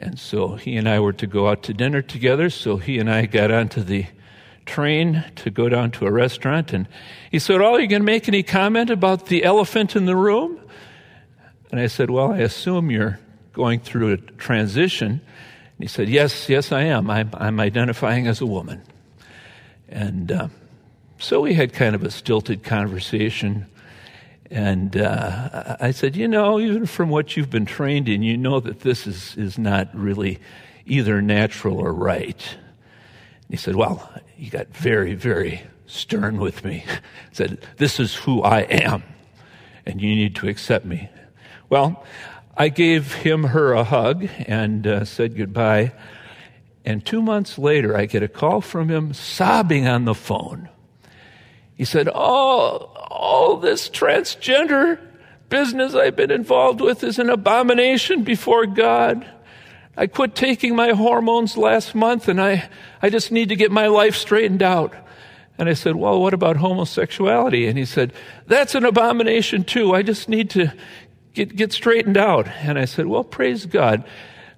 And 0.00 0.18
so 0.18 0.54
he 0.54 0.78
and 0.78 0.88
I 0.88 0.98
were 0.98 1.12
to 1.12 1.26
go 1.26 1.48
out 1.48 1.62
to 1.64 1.74
dinner 1.74 2.00
together. 2.00 2.48
So 2.48 2.78
he 2.78 2.98
and 2.98 3.10
I 3.10 3.26
got 3.26 3.50
onto 3.50 3.82
the 3.82 4.06
train 4.64 5.24
to 5.36 5.50
go 5.50 5.68
down 5.68 5.90
to 5.92 6.06
a 6.06 6.10
restaurant. 6.10 6.72
And 6.72 6.88
he 7.30 7.38
said, 7.38 7.60
Oh, 7.60 7.74
are 7.74 7.80
you 7.80 7.86
going 7.86 8.00
to 8.00 8.06
make 8.06 8.26
any 8.26 8.42
comment 8.42 8.88
about 8.88 9.26
the 9.26 9.44
elephant 9.44 9.96
in 9.96 10.06
the 10.06 10.16
room? 10.16 10.58
And 11.70 11.78
I 11.78 11.86
said, 11.86 12.08
Well, 12.08 12.32
I 12.32 12.38
assume 12.38 12.90
you're 12.90 13.20
going 13.52 13.80
through 13.80 14.12
a 14.12 14.16
transition. 14.16 15.10
And 15.10 15.20
he 15.78 15.86
said, 15.86 16.08
Yes, 16.08 16.48
yes, 16.48 16.72
I 16.72 16.84
am. 16.84 17.10
I'm, 17.10 17.30
I'm 17.34 17.60
identifying 17.60 18.26
as 18.26 18.40
a 18.40 18.46
woman. 18.46 18.80
And 19.90 20.32
uh, 20.32 20.48
so 21.18 21.42
we 21.42 21.52
had 21.52 21.74
kind 21.74 21.94
of 21.94 22.02
a 22.04 22.10
stilted 22.10 22.62
conversation 22.62 23.66
and 24.50 24.96
uh, 24.96 25.76
I 25.78 25.92
said, 25.92 26.16
you 26.16 26.26
know, 26.26 26.58
even 26.58 26.86
from 26.86 27.08
what 27.08 27.36
you've 27.36 27.50
been 27.50 27.66
trained 27.66 28.08
in, 28.08 28.22
you 28.22 28.36
know 28.36 28.58
that 28.58 28.80
this 28.80 29.06
is, 29.06 29.36
is 29.36 29.58
not 29.58 29.88
really 29.94 30.40
either 30.86 31.22
natural 31.22 31.78
or 31.78 31.92
right. 31.92 32.56
And 33.42 33.50
he 33.50 33.56
said, 33.56 33.76
well, 33.76 34.10
he 34.34 34.48
got 34.48 34.66
very, 34.68 35.14
very 35.14 35.62
stern 35.86 36.38
with 36.38 36.64
me. 36.64 36.84
said, 37.32 37.64
this 37.76 38.00
is 38.00 38.16
who 38.16 38.42
I 38.42 38.62
am, 38.62 39.04
and 39.86 40.00
you 40.00 40.16
need 40.16 40.34
to 40.36 40.48
accept 40.48 40.84
me. 40.84 41.08
Well, 41.68 42.04
I 42.56 42.68
gave 42.68 43.14
him, 43.14 43.44
her 43.44 43.72
a 43.72 43.84
hug 43.84 44.28
and 44.46 44.84
uh, 44.84 45.04
said 45.04 45.36
goodbye. 45.36 45.92
And 46.84 47.06
two 47.06 47.22
months 47.22 47.56
later, 47.56 47.96
I 47.96 48.06
get 48.06 48.24
a 48.24 48.28
call 48.28 48.60
from 48.60 48.88
him 48.88 49.14
sobbing 49.14 49.86
on 49.86 50.06
the 50.06 50.14
phone. 50.14 50.68
He 51.80 51.86
said, 51.86 52.10
Oh, 52.14 52.92
all 53.10 53.56
this 53.56 53.88
transgender 53.88 54.98
business 55.48 55.94
I've 55.94 56.14
been 56.14 56.30
involved 56.30 56.82
with 56.82 57.02
is 57.02 57.18
an 57.18 57.30
abomination 57.30 58.22
before 58.22 58.66
God. 58.66 59.26
I 59.96 60.06
quit 60.06 60.34
taking 60.34 60.76
my 60.76 60.90
hormones 60.90 61.56
last 61.56 61.94
month 61.94 62.28
and 62.28 62.38
I, 62.38 62.68
I 63.00 63.08
just 63.08 63.32
need 63.32 63.48
to 63.48 63.56
get 63.56 63.70
my 63.70 63.86
life 63.86 64.14
straightened 64.14 64.62
out. 64.62 64.94
And 65.56 65.70
I 65.70 65.72
said, 65.72 65.96
Well, 65.96 66.20
what 66.20 66.34
about 66.34 66.58
homosexuality? 66.58 67.66
And 67.66 67.78
he 67.78 67.86
said, 67.86 68.12
That's 68.46 68.74
an 68.74 68.84
abomination 68.84 69.64
too. 69.64 69.94
I 69.94 70.02
just 70.02 70.28
need 70.28 70.50
to 70.50 70.74
get, 71.32 71.56
get 71.56 71.72
straightened 71.72 72.18
out. 72.18 72.46
And 72.46 72.78
I 72.78 72.84
said, 72.84 73.06
Well, 73.06 73.24
praise 73.24 73.64
God. 73.64 74.04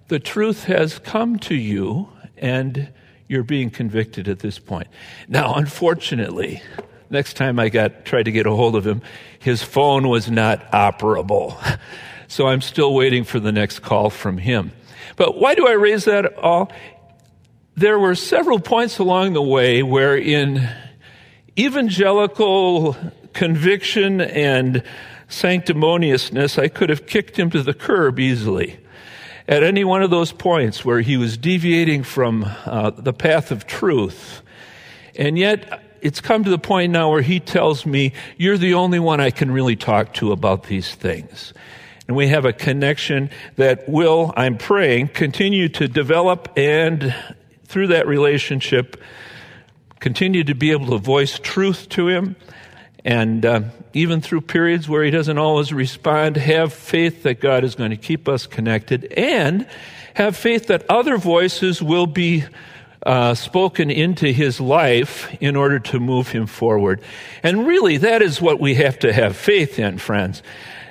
The 0.08 0.18
truth 0.18 0.64
has 0.64 0.98
come 0.98 1.38
to 1.38 1.54
you, 1.54 2.08
and 2.36 2.92
you're 3.28 3.44
being 3.44 3.70
convicted 3.70 4.26
at 4.26 4.40
this 4.40 4.58
point. 4.58 4.88
Now, 5.28 5.54
unfortunately, 5.54 6.60
next 7.12 7.34
time 7.34 7.58
I 7.58 7.68
got 7.68 8.04
tried 8.04 8.24
to 8.24 8.32
get 8.32 8.46
a 8.46 8.50
hold 8.50 8.74
of 8.74 8.86
him, 8.86 9.02
his 9.38 9.62
phone 9.62 10.08
was 10.08 10.30
not 10.30 10.70
operable. 10.72 11.56
So 12.28 12.46
I'm 12.46 12.62
still 12.62 12.94
waiting 12.94 13.24
for 13.24 13.40
the 13.40 13.52
next 13.52 13.80
call 13.80 14.08
from 14.08 14.38
him. 14.38 14.72
But 15.16 15.36
why 15.36 15.54
do 15.54 15.68
I 15.68 15.72
raise 15.72 16.06
that 16.06 16.38
all? 16.38 16.72
There 17.76 17.98
were 17.98 18.14
several 18.14 18.58
points 18.58 18.98
along 18.98 19.34
the 19.34 19.42
way 19.42 19.82
where 19.82 20.16
in 20.16 20.66
evangelical 21.58 22.96
conviction 23.34 24.22
and 24.22 24.82
sanctimoniousness, 25.28 26.58
I 26.58 26.68
could 26.68 26.88
have 26.88 27.06
kicked 27.06 27.38
him 27.38 27.50
to 27.50 27.62
the 27.62 27.74
curb 27.74 28.18
easily. 28.18 28.78
At 29.46 29.62
any 29.62 29.84
one 29.84 30.02
of 30.02 30.08
those 30.08 30.32
points 30.32 30.86
where 30.86 31.02
he 31.02 31.18
was 31.18 31.36
deviating 31.36 32.02
from 32.02 32.46
uh, 32.64 32.90
the 32.90 33.12
path 33.12 33.50
of 33.50 33.66
truth. 33.66 34.40
And 35.16 35.36
yet, 35.36 35.91
it's 36.02 36.20
come 36.20 36.42
to 36.44 36.50
the 36.50 36.58
point 36.58 36.92
now 36.92 37.10
where 37.10 37.22
he 37.22 37.40
tells 37.40 37.86
me, 37.86 38.12
You're 38.36 38.58
the 38.58 38.74
only 38.74 38.98
one 38.98 39.20
I 39.20 39.30
can 39.30 39.50
really 39.50 39.76
talk 39.76 40.12
to 40.14 40.32
about 40.32 40.64
these 40.64 40.94
things. 40.94 41.54
And 42.08 42.16
we 42.16 42.28
have 42.28 42.44
a 42.44 42.52
connection 42.52 43.30
that 43.56 43.88
will, 43.88 44.34
I'm 44.36 44.58
praying, 44.58 45.08
continue 45.08 45.68
to 45.70 45.86
develop 45.86 46.52
and 46.56 47.14
through 47.64 47.86
that 47.86 48.06
relationship, 48.08 49.00
continue 50.00 50.42
to 50.44 50.54
be 50.54 50.72
able 50.72 50.88
to 50.88 50.98
voice 50.98 51.38
truth 51.38 51.88
to 51.90 52.08
him. 52.08 52.36
And 53.04 53.46
uh, 53.46 53.62
even 53.94 54.20
through 54.20 54.42
periods 54.42 54.88
where 54.88 55.04
he 55.04 55.10
doesn't 55.10 55.38
always 55.38 55.72
respond, 55.72 56.36
have 56.36 56.72
faith 56.72 57.22
that 57.22 57.40
God 57.40 57.64
is 57.64 57.76
going 57.76 57.90
to 57.90 57.96
keep 57.96 58.28
us 58.28 58.46
connected 58.46 59.12
and 59.16 59.66
have 60.14 60.36
faith 60.36 60.66
that 60.66 60.84
other 60.90 61.16
voices 61.16 61.80
will 61.80 62.06
be 62.06 62.44
uh, 63.04 63.34
spoken 63.34 63.90
into 63.90 64.26
his 64.32 64.60
life 64.60 65.34
in 65.40 65.56
order 65.56 65.78
to 65.78 66.00
move 66.00 66.28
him 66.28 66.46
forward. 66.46 67.00
And 67.42 67.66
really, 67.66 67.96
that 67.98 68.22
is 68.22 68.40
what 68.40 68.60
we 68.60 68.74
have 68.76 68.98
to 69.00 69.12
have 69.12 69.36
faith 69.36 69.78
in, 69.78 69.98
friends 69.98 70.42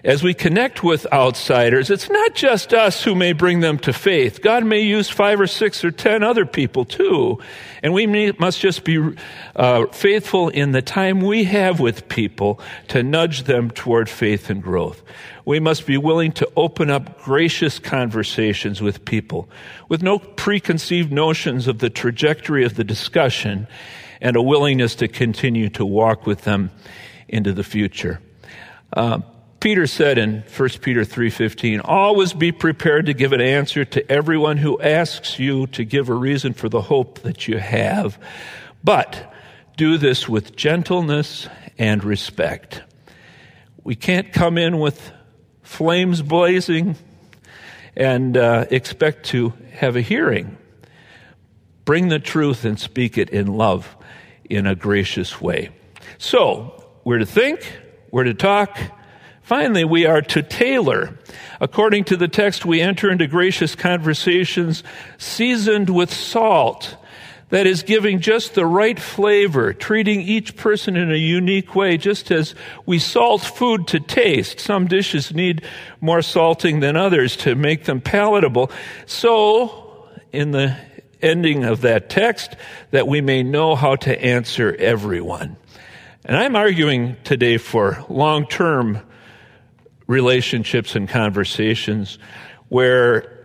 as 0.03 0.23
we 0.23 0.33
connect 0.33 0.83
with 0.83 1.05
outsiders, 1.13 1.91
it's 1.91 2.09
not 2.09 2.33
just 2.33 2.73
us 2.73 3.03
who 3.03 3.13
may 3.13 3.33
bring 3.33 3.59
them 3.59 3.77
to 3.79 3.93
faith. 3.93 4.41
God 4.41 4.65
may 4.65 4.81
use 4.81 5.09
five 5.09 5.39
or 5.39 5.47
six 5.47 5.83
or 5.83 5.91
ten 5.91 6.23
other 6.23 6.45
people 6.45 6.85
too. 6.85 7.39
And 7.83 7.93
we 7.93 8.31
must 8.33 8.59
just 8.59 8.83
be 8.83 9.15
uh, 9.55 9.85
faithful 9.87 10.49
in 10.49 10.71
the 10.71 10.81
time 10.81 11.21
we 11.21 11.43
have 11.43 11.79
with 11.79 12.09
people 12.09 12.59
to 12.87 13.03
nudge 13.03 13.43
them 13.43 13.69
toward 13.69 14.09
faith 14.09 14.49
and 14.49 14.61
growth. 14.61 15.03
We 15.45 15.59
must 15.59 15.85
be 15.85 15.97
willing 15.97 16.31
to 16.33 16.51
open 16.55 16.89
up 16.89 17.21
gracious 17.21 17.77
conversations 17.77 18.81
with 18.81 19.05
people 19.05 19.49
with 19.87 20.01
no 20.01 20.19
preconceived 20.19 21.11
notions 21.11 21.67
of 21.67 21.79
the 21.79 21.89
trajectory 21.89 22.63
of 22.65 22.75
the 22.75 22.83
discussion 22.83 23.67
and 24.19 24.35
a 24.35 24.41
willingness 24.41 24.95
to 24.95 25.07
continue 25.07 25.69
to 25.69 25.85
walk 25.85 26.25
with 26.25 26.41
them 26.43 26.71
into 27.27 27.53
the 27.53 27.63
future. 27.63 28.19
Uh, 28.93 29.19
Peter 29.61 29.85
said 29.85 30.17
in 30.17 30.43
1 30.47 30.81
Peter 30.81 31.05
3:15, 31.05 31.81
"Always 31.81 32.33
be 32.33 32.51
prepared 32.51 33.05
to 33.05 33.13
give 33.13 33.31
an 33.31 33.41
answer 33.41 33.85
to 33.85 34.11
everyone 34.11 34.57
who 34.57 34.81
asks 34.81 35.37
you 35.37 35.67
to 35.67 35.85
give 35.85 36.09
a 36.09 36.15
reason 36.15 36.53
for 36.53 36.67
the 36.67 36.81
hope 36.81 37.19
that 37.19 37.47
you 37.47 37.59
have, 37.59 38.17
but 38.83 39.31
do 39.77 39.99
this 39.99 40.27
with 40.27 40.55
gentleness 40.55 41.47
and 41.77 42.03
respect." 42.03 42.81
We 43.83 43.93
can't 43.93 44.33
come 44.33 44.57
in 44.57 44.79
with 44.79 45.11
flames 45.61 46.23
blazing 46.23 46.95
and 47.95 48.35
uh, 48.35 48.65
expect 48.71 49.27
to 49.27 49.53
have 49.73 49.95
a 49.95 50.01
hearing. 50.01 50.57
Bring 51.85 52.09
the 52.09 52.19
truth 52.19 52.65
and 52.65 52.79
speak 52.79 53.15
it 53.15 53.29
in 53.29 53.45
love 53.45 53.95
in 54.49 54.65
a 54.65 54.73
gracious 54.73 55.39
way. 55.39 55.69
So, 56.17 56.83
we're 57.03 57.19
to 57.19 57.27
think, 57.27 57.79
we're 58.09 58.23
to 58.23 58.33
talk, 58.33 58.79
Finally, 59.51 59.83
we 59.83 60.05
are 60.05 60.21
to 60.21 60.41
tailor. 60.41 61.13
According 61.59 62.05
to 62.05 62.15
the 62.15 62.29
text, 62.29 62.65
we 62.65 62.79
enter 62.79 63.11
into 63.11 63.27
gracious 63.27 63.75
conversations 63.75 64.81
seasoned 65.17 65.89
with 65.89 66.13
salt. 66.13 66.95
That 67.49 67.67
is 67.67 67.83
giving 67.83 68.21
just 68.21 68.55
the 68.55 68.65
right 68.65 68.97
flavor, 68.97 69.73
treating 69.73 70.21
each 70.21 70.55
person 70.55 70.95
in 70.95 71.11
a 71.11 71.17
unique 71.17 71.75
way, 71.75 71.97
just 71.97 72.31
as 72.31 72.55
we 72.85 72.97
salt 72.97 73.41
food 73.41 73.89
to 73.89 73.99
taste. 73.99 74.61
Some 74.61 74.87
dishes 74.87 75.33
need 75.33 75.65
more 75.99 76.21
salting 76.21 76.79
than 76.79 76.95
others 76.95 77.35
to 77.35 77.53
make 77.53 77.83
them 77.83 77.99
palatable. 77.99 78.71
So, 79.05 80.07
in 80.31 80.51
the 80.51 80.77
ending 81.21 81.65
of 81.65 81.81
that 81.81 82.09
text, 82.09 82.55
that 82.91 83.05
we 83.05 83.19
may 83.19 83.43
know 83.43 83.75
how 83.75 83.97
to 83.97 84.23
answer 84.23 84.73
everyone. 84.79 85.57
And 86.23 86.37
I'm 86.37 86.55
arguing 86.55 87.17
today 87.25 87.57
for 87.57 88.05
long 88.07 88.47
term 88.47 89.01
relationships 90.11 90.95
and 90.95 91.07
conversations 91.07 92.19
where 92.69 93.41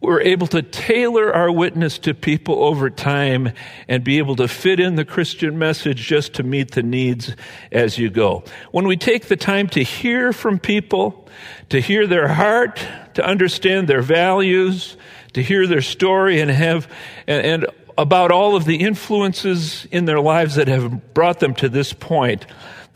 we're 0.00 0.20
able 0.20 0.46
to 0.46 0.62
tailor 0.62 1.34
our 1.34 1.50
witness 1.50 1.98
to 1.98 2.14
people 2.14 2.62
over 2.62 2.88
time 2.88 3.52
and 3.88 4.04
be 4.04 4.18
able 4.18 4.36
to 4.36 4.46
fit 4.46 4.78
in 4.78 4.94
the 4.94 5.04
Christian 5.04 5.58
message 5.58 5.98
just 5.98 6.34
to 6.34 6.44
meet 6.44 6.70
the 6.72 6.84
needs 6.84 7.34
as 7.72 7.98
you 7.98 8.08
go. 8.08 8.44
When 8.70 8.86
we 8.86 8.96
take 8.96 9.26
the 9.26 9.36
time 9.36 9.66
to 9.70 9.82
hear 9.82 10.32
from 10.32 10.60
people, 10.60 11.26
to 11.70 11.80
hear 11.80 12.06
their 12.06 12.28
heart, 12.28 12.80
to 13.14 13.24
understand 13.26 13.88
their 13.88 14.02
values, 14.02 14.96
to 15.32 15.42
hear 15.42 15.66
their 15.66 15.82
story 15.82 16.40
and 16.40 16.50
have, 16.50 16.86
and, 17.26 17.44
and 17.44 17.66
about 17.96 18.30
all 18.30 18.54
of 18.54 18.64
the 18.66 18.76
influences 18.76 19.86
in 19.90 20.04
their 20.04 20.20
lives 20.20 20.54
that 20.54 20.68
have 20.68 21.12
brought 21.12 21.40
them 21.40 21.54
to 21.54 21.68
this 21.68 21.92
point, 21.92 22.46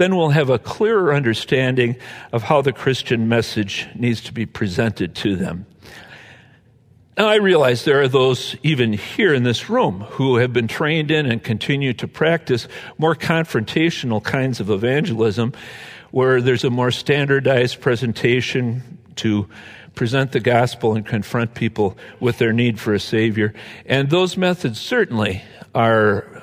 then 0.02 0.16
we'll 0.16 0.30
have 0.30 0.50
a 0.50 0.58
clearer 0.58 1.14
understanding 1.14 1.96
of 2.32 2.42
how 2.42 2.60
the 2.60 2.72
Christian 2.72 3.28
message 3.28 3.86
needs 3.94 4.20
to 4.22 4.32
be 4.32 4.46
presented 4.46 5.14
to 5.14 5.36
them. 5.36 5.64
Now, 7.16 7.28
I 7.28 7.36
realize 7.36 7.84
there 7.84 8.00
are 8.00 8.08
those 8.08 8.56
even 8.62 8.94
here 8.94 9.32
in 9.32 9.42
this 9.44 9.70
room 9.70 10.00
who 10.00 10.36
have 10.36 10.52
been 10.52 10.66
trained 10.66 11.10
in 11.10 11.26
and 11.26 11.44
continue 11.44 11.92
to 11.94 12.08
practice 12.08 12.66
more 12.98 13.14
confrontational 13.14 14.24
kinds 14.24 14.60
of 14.60 14.70
evangelism 14.70 15.52
where 16.10 16.40
there's 16.40 16.64
a 16.64 16.70
more 16.70 16.90
standardized 16.90 17.80
presentation 17.80 18.98
to 19.16 19.48
present 19.94 20.32
the 20.32 20.40
gospel 20.40 20.94
and 20.94 21.06
confront 21.06 21.54
people 21.54 21.96
with 22.18 22.38
their 22.38 22.52
need 22.52 22.80
for 22.80 22.92
a 22.92 23.00
savior. 23.00 23.54
And 23.86 24.10
those 24.10 24.36
methods 24.36 24.80
certainly 24.80 25.42
are, 25.74 26.42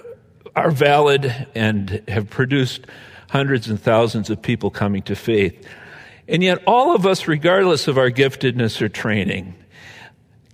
are 0.55 0.71
valid 0.71 1.47
and 1.55 2.03
have 2.07 2.29
produced 2.29 2.85
hundreds 3.29 3.69
and 3.69 3.81
thousands 3.81 4.29
of 4.29 4.41
people 4.41 4.69
coming 4.69 5.01
to 5.03 5.15
faith. 5.15 5.67
And 6.27 6.43
yet, 6.43 6.61
all 6.67 6.93
of 6.93 7.05
us, 7.05 7.27
regardless 7.27 7.87
of 7.87 7.97
our 7.97 8.11
giftedness 8.11 8.81
or 8.81 8.89
training, 8.89 9.55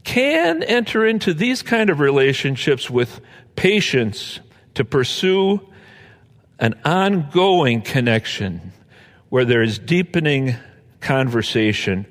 can 0.04 0.64
enter 0.64 1.06
into 1.06 1.34
these 1.34 1.62
kind 1.62 1.90
of 1.90 2.00
relationships 2.00 2.90
with 2.90 3.20
patience 3.56 4.40
to 4.76 4.86
pursue 4.86 5.60
an 6.60 6.76
ongoing 6.86 7.82
connection 7.82 8.72
where 9.30 9.44
there 9.46 9.64
is 9.64 9.80
deepening 9.80 10.56
conversation 11.02 12.06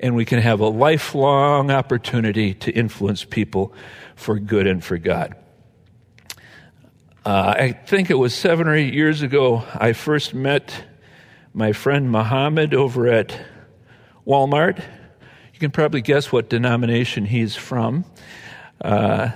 and 0.00 0.14
we 0.14 0.24
can 0.24 0.40
have 0.40 0.60
a 0.60 0.68
lifelong 0.68 1.70
opportunity 1.70 2.54
to 2.54 2.70
influence 2.70 3.24
people 3.24 3.72
for 4.14 4.38
good 4.38 4.66
and 4.66 4.84
for 4.84 4.96
God. 4.96 5.34
Uh, 7.28 7.54
I 7.58 7.72
think 7.72 8.08
it 8.08 8.14
was 8.14 8.32
seven 8.32 8.68
or 8.68 8.74
eight 8.74 8.94
years 8.94 9.20
ago, 9.20 9.62
I 9.74 9.92
first 9.92 10.32
met 10.32 10.86
my 11.52 11.74
friend 11.74 12.10
Muhammad 12.10 12.72
over 12.72 13.06
at 13.06 13.38
Walmart. 14.26 14.78
You 15.52 15.60
can 15.60 15.70
probably 15.70 16.00
guess 16.00 16.32
what 16.32 16.48
denomination 16.48 17.26
he's 17.26 17.54
from. 17.54 18.06
Uh, 18.80 19.28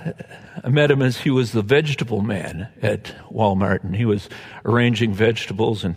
I 0.63 0.69
met 0.69 0.89
him 0.89 1.03
as 1.03 1.17
he 1.19 1.29
was 1.29 1.51
the 1.51 1.61
vegetable 1.61 2.21
man 2.21 2.67
at 2.81 3.13
Walmart, 3.31 3.83
and 3.83 3.95
he 3.95 4.05
was 4.05 4.27
arranging 4.65 5.13
vegetables. 5.13 5.83
And 5.83 5.95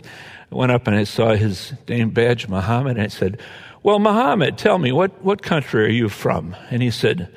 I 0.51 0.55
went 0.55 0.71
up 0.71 0.85
and 0.85 0.95
I 0.95 1.03
saw 1.03 1.33
his 1.33 1.73
name 1.89 2.11
badge, 2.11 2.47
Muhammad, 2.47 2.97
and 2.97 3.05
I 3.05 3.07
said, 3.07 3.41
Well, 3.81 3.97
Muhammad, 3.97 4.59
tell 4.59 4.77
me, 4.77 4.91
what, 4.91 5.23
what 5.23 5.41
country 5.41 5.85
are 5.85 5.89
you 5.89 6.09
from? 6.09 6.55
And 6.69 6.83
he 6.83 6.91
said, 6.91 7.33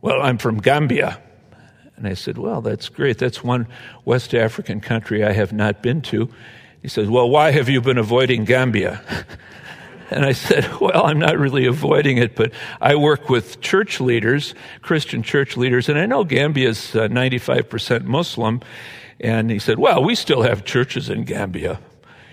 Well, 0.00 0.22
I'm 0.22 0.38
from 0.38 0.60
Gambia. 0.60 1.20
And 1.98 2.06
I 2.06 2.14
said, 2.14 2.38
Well, 2.38 2.60
that's 2.60 2.88
great. 2.88 3.18
That's 3.18 3.42
one 3.42 3.66
West 4.04 4.34
African 4.34 4.80
country 4.80 5.24
I 5.24 5.32
have 5.32 5.52
not 5.52 5.82
been 5.82 6.00
to. 6.02 6.30
He 6.80 6.88
says, 6.88 7.08
Well, 7.08 7.28
why 7.28 7.50
have 7.50 7.68
you 7.68 7.80
been 7.80 7.98
avoiding 7.98 8.44
Gambia? 8.44 9.02
And 10.10 10.24
I 10.24 10.32
said, 10.32 10.80
Well, 10.80 11.04
I'm 11.04 11.18
not 11.18 11.36
really 11.36 11.66
avoiding 11.66 12.16
it, 12.16 12.34
but 12.34 12.52
I 12.80 12.94
work 12.94 13.28
with 13.28 13.60
church 13.60 14.00
leaders, 14.00 14.54
Christian 14.80 15.22
church 15.22 15.54
leaders, 15.56 15.90
and 15.90 15.98
I 15.98 16.06
know 16.06 16.24
Gambia 16.24 16.70
is 16.70 16.96
uh, 16.96 17.08
95% 17.08 18.04
Muslim. 18.04 18.62
And 19.20 19.50
he 19.50 19.58
said, 19.58 19.78
Well, 19.78 20.02
we 20.02 20.14
still 20.14 20.40
have 20.40 20.64
churches 20.64 21.10
in 21.10 21.24
Gambia. 21.24 21.78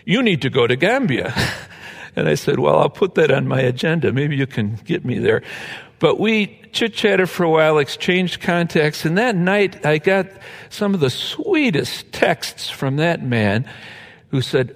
You 0.06 0.24
need 0.24 0.42
to 0.44 0.50
go 0.50 0.68
to 0.68 0.76
Gambia. 0.76 1.34
And 2.18 2.30
I 2.30 2.36
said, 2.36 2.60
Well, 2.60 2.80
I'll 2.80 2.90
put 2.90 3.16
that 3.16 3.30
on 3.30 3.46
my 3.46 3.60
agenda. 3.60 4.14
Maybe 4.14 4.38
you 4.38 4.48
can 4.48 4.76
get 4.86 5.04
me 5.04 5.20
there. 5.20 5.44
But 6.00 6.18
we 6.18 6.62
chit 6.76 6.94
chatted 6.94 7.30
for 7.30 7.44
a 7.44 7.50
while, 7.50 7.80
exchanged 7.80 8.42
contacts, 8.42 9.06
and 9.06 9.18
that 9.18 9.36
night 9.36 9.86
I 9.86 9.98
got 9.98 10.28
some 10.70 10.94
of 10.94 11.00
the 11.00 11.10
sweetest 11.10 12.12
texts 12.12 12.70
from 12.70 12.98
that 12.98 13.24
man 13.24 13.68
who 14.30 14.42
said, 14.42 14.76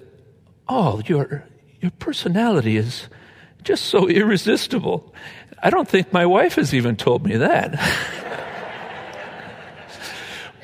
Oh, 0.70 1.02
your, 1.06 1.44
your 1.82 1.92
personality 2.00 2.78
is 2.78 3.08
just 3.64 3.86
so 3.86 4.08
irresistible. 4.08 5.14
I 5.62 5.70
don't 5.70 5.88
think 5.88 6.14
my 6.14 6.26
wife 6.26 6.56
has 6.56 6.74
even 6.74 6.96
told 6.96 7.26
me 7.26 7.38
that. 7.38 7.74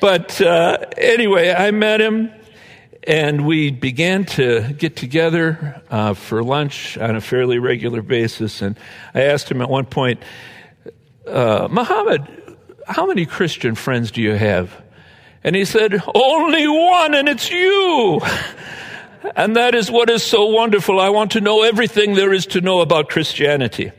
but 0.00 0.40
uh, 0.40 0.78
anyway, 0.96 1.52
I 1.52 1.70
met 1.70 2.00
him 2.00 2.32
and 3.06 3.46
we 3.46 3.70
began 3.70 4.24
to 4.24 4.72
get 4.72 4.96
together 4.96 5.82
uh, 5.90 6.14
for 6.14 6.42
lunch 6.42 6.96
on 6.96 7.14
a 7.14 7.20
fairly 7.20 7.58
regular 7.58 8.00
basis. 8.00 8.62
And 8.62 8.78
I 9.12 9.24
asked 9.24 9.50
him 9.50 9.60
at 9.60 9.68
one 9.68 9.86
point, 9.86 10.22
uh, 11.26 11.68
Muhammad, 11.70 12.26
how 12.86 13.06
many 13.06 13.26
Christian 13.26 13.74
friends 13.74 14.10
do 14.10 14.22
you 14.22 14.32
have? 14.32 14.82
And 15.42 15.54
he 15.54 15.64
said, 15.64 16.00
Only 16.14 16.66
one, 16.66 17.14
and 17.14 17.28
it's 17.28 17.50
you. 17.50 18.20
and 19.36 19.56
that 19.56 19.74
is 19.74 19.90
what 19.90 20.10
is 20.10 20.22
so 20.22 20.46
wonderful. 20.46 21.00
I 21.00 21.10
want 21.10 21.32
to 21.32 21.40
know 21.40 21.62
everything 21.62 22.14
there 22.14 22.32
is 22.32 22.46
to 22.46 22.60
know 22.60 22.80
about 22.80 23.08
Christianity. 23.08 23.92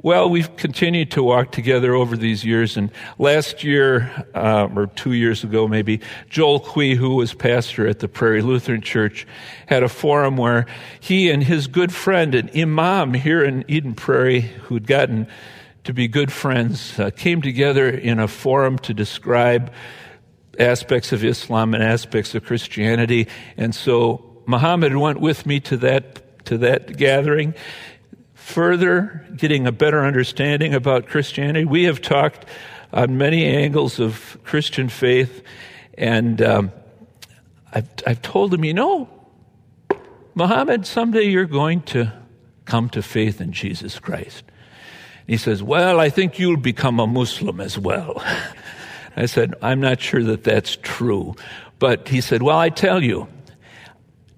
Well, 0.00 0.30
we've 0.30 0.54
continued 0.56 1.10
to 1.12 1.24
walk 1.24 1.50
together 1.50 1.92
over 1.92 2.16
these 2.16 2.44
years, 2.44 2.76
and 2.76 2.92
last 3.18 3.64
year, 3.64 4.24
uh, 4.32 4.68
or 4.72 4.86
two 4.86 5.12
years 5.12 5.42
ago 5.42 5.66
maybe, 5.66 6.00
Joel 6.30 6.60
Quee, 6.60 6.94
who 6.94 7.16
was 7.16 7.34
pastor 7.34 7.88
at 7.88 7.98
the 7.98 8.06
Prairie 8.06 8.42
Lutheran 8.42 8.80
Church, 8.80 9.26
had 9.66 9.82
a 9.82 9.88
forum 9.88 10.36
where 10.36 10.66
he 11.00 11.32
and 11.32 11.42
his 11.42 11.66
good 11.66 11.92
friend, 11.92 12.36
an 12.36 12.48
imam 12.56 13.12
here 13.12 13.42
in 13.42 13.64
Eden 13.66 13.94
Prairie, 13.94 14.42
who'd 14.42 14.86
gotten 14.86 15.26
to 15.84 15.92
be 15.92 16.08
good 16.08 16.32
friends, 16.32 16.98
uh, 16.98 17.10
came 17.10 17.42
together 17.42 17.88
in 17.88 18.18
a 18.18 18.28
forum 18.28 18.78
to 18.80 18.94
describe 18.94 19.72
aspects 20.58 21.12
of 21.12 21.24
Islam 21.24 21.74
and 21.74 21.82
aspects 21.82 22.34
of 22.34 22.44
Christianity. 22.44 23.28
And 23.56 23.74
so 23.74 24.42
Muhammad 24.46 24.96
went 24.96 25.20
with 25.20 25.46
me 25.46 25.60
to 25.60 25.76
that, 25.78 26.44
to 26.46 26.58
that 26.58 26.96
gathering 26.96 27.54
further 28.48 29.26
getting 29.36 29.66
a 29.66 29.72
better 29.72 30.02
understanding 30.04 30.72
about 30.72 31.06
Christianity. 31.06 31.66
We 31.66 31.84
have 31.84 32.00
talked 32.00 32.46
on 32.94 33.18
many 33.18 33.44
angles 33.44 34.00
of 34.00 34.38
Christian 34.42 34.88
faith, 34.88 35.42
and 35.98 36.40
um, 36.40 36.72
I've, 37.74 37.88
I've 38.06 38.22
told 38.22 38.54
him, 38.54 38.64
you 38.64 38.72
know, 38.72 39.06
Muhammad, 40.34 40.86
someday 40.86 41.24
you're 41.24 41.44
going 41.44 41.82
to 41.82 42.10
come 42.64 42.88
to 42.90 43.02
faith 43.02 43.42
in 43.42 43.52
Jesus 43.52 43.98
Christ. 43.98 44.44
He 45.28 45.36
says, 45.36 45.62
Well, 45.62 46.00
I 46.00 46.08
think 46.08 46.38
you'll 46.38 46.56
become 46.56 46.98
a 46.98 47.06
Muslim 47.06 47.60
as 47.60 47.78
well. 47.78 48.20
I 49.16 49.26
said, 49.26 49.54
I'm 49.62 49.78
not 49.78 50.00
sure 50.00 50.24
that 50.24 50.42
that's 50.42 50.76
true. 50.76 51.36
But 51.78 52.08
he 52.08 52.20
said, 52.20 52.42
Well, 52.42 52.58
I 52.58 52.70
tell 52.70 53.04
you, 53.04 53.28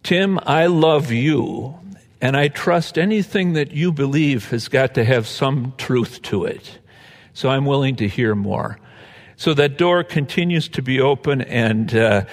Tim, 0.02 0.38
I 0.42 0.66
love 0.66 1.12
you 1.12 1.78
and 2.20 2.36
I 2.36 2.48
trust 2.48 2.98
anything 2.98 3.54
that 3.54 3.70
you 3.70 3.92
believe 3.92 4.50
has 4.50 4.68
got 4.68 4.94
to 4.94 5.04
have 5.04 5.26
some 5.26 5.74
truth 5.78 6.20
to 6.22 6.44
it. 6.44 6.78
So 7.32 7.48
I'm 7.48 7.64
willing 7.64 7.96
to 7.96 8.08
hear 8.08 8.34
more. 8.34 8.78
So 9.36 9.54
that 9.54 9.78
door 9.78 10.02
continues 10.04 10.68
to 10.70 10.82
be 10.82 11.00
open. 11.00 11.40
And 11.40 11.94
uh, 11.94 12.24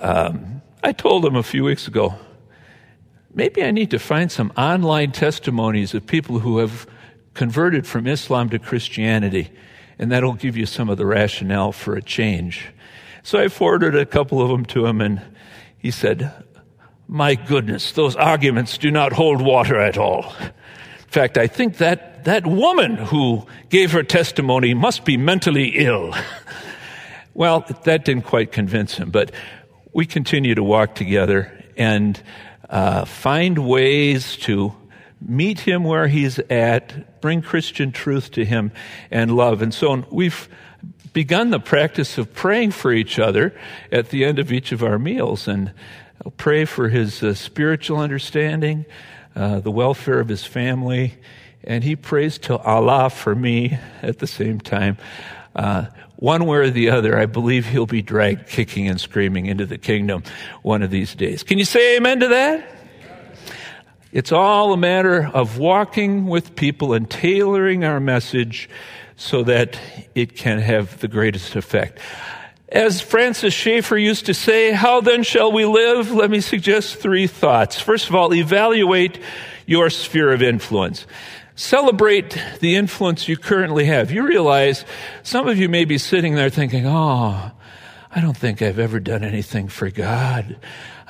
um, 0.00 0.62
I 0.82 0.92
told 0.92 1.24
him 1.24 1.36
a 1.36 1.42
few 1.42 1.64
weeks 1.64 1.86
ago, 1.86 2.14
maybe 3.34 3.62
I 3.62 3.70
need 3.70 3.90
to 3.90 3.98
find 3.98 4.32
some 4.32 4.52
online 4.56 5.12
testimonies 5.12 5.94
of 5.94 6.06
people 6.06 6.38
who 6.40 6.58
have 6.58 6.88
converted 7.38 7.86
from 7.86 8.08
Islam 8.08 8.50
to 8.50 8.58
Christianity. 8.58 9.48
And 9.96 10.10
that'll 10.10 10.34
give 10.34 10.56
you 10.56 10.66
some 10.66 10.88
of 10.88 10.98
the 10.98 11.06
rationale 11.06 11.70
for 11.70 11.94
a 11.94 12.02
change. 12.02 12.66
So 13.22 13.38
I 13.38 13.46
forwarded 13.46 13.94
a 13.94 14.04
couple 14.04 14.42
of 14.42 14.48
them 14.48 14.64
to 14.66 14.86
him, 14.86 15.00
and 15.00 15.22
he 15.78 15.92
said, 15.92 16.32
my 17.06 17.36
goodness, 17.36 17.92
those 17.92 18.16
arguments 18.16 18.76
do 18.76 18.90
not 18.90 19.12
hold 19.12 19.40
water 19.40 19.78
at 19.78 19.96
all. 19.96 20.34
In 20.40 21.06
fact, 21.06 21.38
I 21.38 21.46
think 21.46 21.76
that 21.76 22.24
that 22.24 22.44
woman 22.44 22.96
who 22.96 23.46
gave 23.68 23.92
her 23.92 24.02
testimony 24.02 24.74
must 24.74 25.04
be 25.04 25.16
mentally 25.16 25.68
ill. 25.76 26.12
well, 27.34 27.64
that 27.84 28.04
didn't 28.04 28.24
quite 28.24 28.50
convince 28.50 28.96
him, 28.96 29.10
but 29.10 29.30
we 29.92 30.06
continue 30.06 30.56
to 30.56 30.64
walk 30.64 30.96
together 30.96 31.52
and 31.76 32.20
uh, 32.68 33.04
find 33.04 33.58
ways 33.60 34.36
to 34.38 34.74
meet 35.20 35.60
him 35.60 35.84
where 35.84 36.08
he's 36.08 36.38
at, 36.38 37.20
bring 37.20 37.42
Christian 37.42 37.92
truth 37.92 38.30
to 38.32 38.44
him, 38.44 38.72
and 39.10 39.36
love. 39.36 39.62
And 39.62 39.74
so 39.74 40.04
we've 40.10 40.48
begun 41.12 41.50
the 41.50 41.60
practice 41.60 42.18
of 42.18 42.32
praying 42.34 42.70
for 42.70 42.92
each 42.92 43.18
other 43.18 43.58
at 43.90 44.10
the 44.10 44.24
end 44.24 44.38
of 44.38 44.52
each 44.52 44.72
of 44.72 44.82
our 44.82 44.98
meals. 44.98 45.48
And 45.48 45.72
pray 46.36 46.64
for 46.64 46.88
his 46.88 47.22
uh, 47.22 47.34
spiritual 47.34 47.98
understanding, 47.98 48.84
uh, 49.34 49.60
the 49.60 49.70
welfare 49.70 50.20
of 50.20 50.28
his 50.28 50.44
family, 50.44 51.14
and 51.64 51.84
he 51.84 51.96
prays 51.96 52.38
to 52.38 52.56
Allah 52.58 53.10
for 53.10 53.34
me 53.34 53.78
at 54.02 54.18
the 54.18 54.26
same 54.26 54.60
time. 54.60 54.96
Uh, 55.54 55.86
one 56.16 56.46
way 56.46 56.58
or 56.58 56.70
the 56.70 56.90
other, 56.90 57.18
I 57.18 57.26
believe 57.26 57.66
he'll 57.66 57.86
be 57.86 58.02
dragged 58.02 58.48
kicking 58.48 58.88
and 58.88 59.00
screaming 59.00 59.46
into 59.46 59.66
the 59.66 59.78
kingdom 59.78 60.24
one 60.62 60.82
of 60.82 60.90
these 60.90 61.14
days. 61.14 61.42
Can 61.42 61.58
you 61.58 61.64
say 61.64 61.96
amen 61.96 62.20
to 62.20 62.28
that? 62.28 62.77
It's 64.10 64.32
all 64.32 64.72
a 64.72 64.76
matter 64.76 65.30
of 65.34 65.58
walking 65.58 66.26
with 66.26 66.56
people 66.56 66.94
and 66.94 67.10
tailoring 67.10 67.84
our 67.84 68.00
message 68.00 68.70
so 69.16 69.42
that 69.42 69.78
it 70.14 70.34
can 70.34 70.60
have 70.60 70.98
the 71.00 71.08
greatest 71.08 71.56
effect. 71.56 71.98
As 72.70 73.00
Francis 73.00 73.52
Schaeffer 73.52 73.98
used 73.98 74.26
to 74.26 74.34
say, 74.34 74.72
how 74.72 75.00
then 75.00 75.22
shall 75.22 75.52
we 75.52 75.64
live? 75.64 76.12
Let 76.12 76.30
me 76.30 76.40
suggest 76.40 76.96
three 76.96 77.26
thoughts. 77.26 77.80
First 77.80 78.08
of 78.08 78.14
all, 78.14 78.32
evaluate 78.32 79.18
your 79.66 79.90
sphere 79.90 80.32
of 80.32 80.42
influence. 80.42 81.06
Celebrate 81.54 82.40
the 82.60 82.76
influence 82.76 83.28
you 83.28 83.36
currently 83.36 83.86
have. 83.86 84.10
You 84.10 84.26
realize 84.26 84.84
some 85.22 85.48
of 85.48 85.58
you 85.58 85.68
may 85.68 85.84
be 85.84 85.98
sitting 85.98 86.34
there 86.34 86.50
thinking, 86.50 86.86
oh, 86.86 87.50
I 88.10 88.20
don't 88.20 88.36
think 88.36 88.62
I've 88.62 88.78
ever 88.78 89.00
done 89.00 89.24
anything 89.24 89.68
for 89.68 89.90
God. 89.90 90.56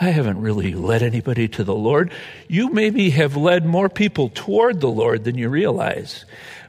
I 0.00 0.10
haven't 0.10 0.40
really 0.40 0.74
led 0.74 1.02
anybody 1.02 1.48
to 1.48 1.64
the 1.64 1.74
Lord. 1.74 2.12
You 2.46 2.70
maybe 2.70 3.10
have 3.10 3.36
led 3.36 3.66
more 3.66 3.88
people 3.88 4.30
toward 4.32 4.80
the 4.80 4.90
Lord 4.90 5.24
than 5.24 5.36
you 5.36 5.48
realize 5.48 6.24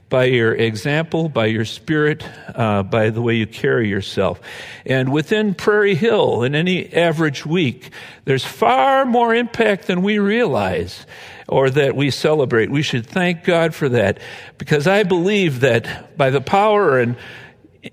by 0.10 0.24
your 0.24 0.56
example, 0.56 1.30
by 1.30 1.46
your 1.46 1.66
spirit, 1.66 2.26
uh, 2.56 2.82
by 2.82 3.12
the 3.12 3.22
way 3.22 3.36
you 3.36 3.46
carry 3.46 3.88
yourself. 3.88 4.42
And 4.86 5.12
within 5.12 5.54
Prairie 5.54 5.94
Hill, 5.94 6.42
in 6.42 6.56
any 6.56 6.92
average 6.92 7.46
week, 7.46 7.92
there's 8.26 8.44
far 8.44 9.06
more 9.06 9.36
impact 9.36 9.86
than 9.86 10.02
we 10.02 10.18
realize 10.18 11.06
or 11.48 11.70
that 11.70 11.96
we 11.96 12.10
celebrate. 12.10 12.72
We 12.72 12.82
should 12.82 13.06
thank 13.06 13.44
God 13.44 13.76
for 13.76 13.90
that 13.90 14.20
because 14.58 14.88
I 14.88 15.04
believe 15.04 15.60
that 15.60 16.18
by 16.18 16.32
the 16.32 16.42
power 16.42 17.00
and 17.00 17.16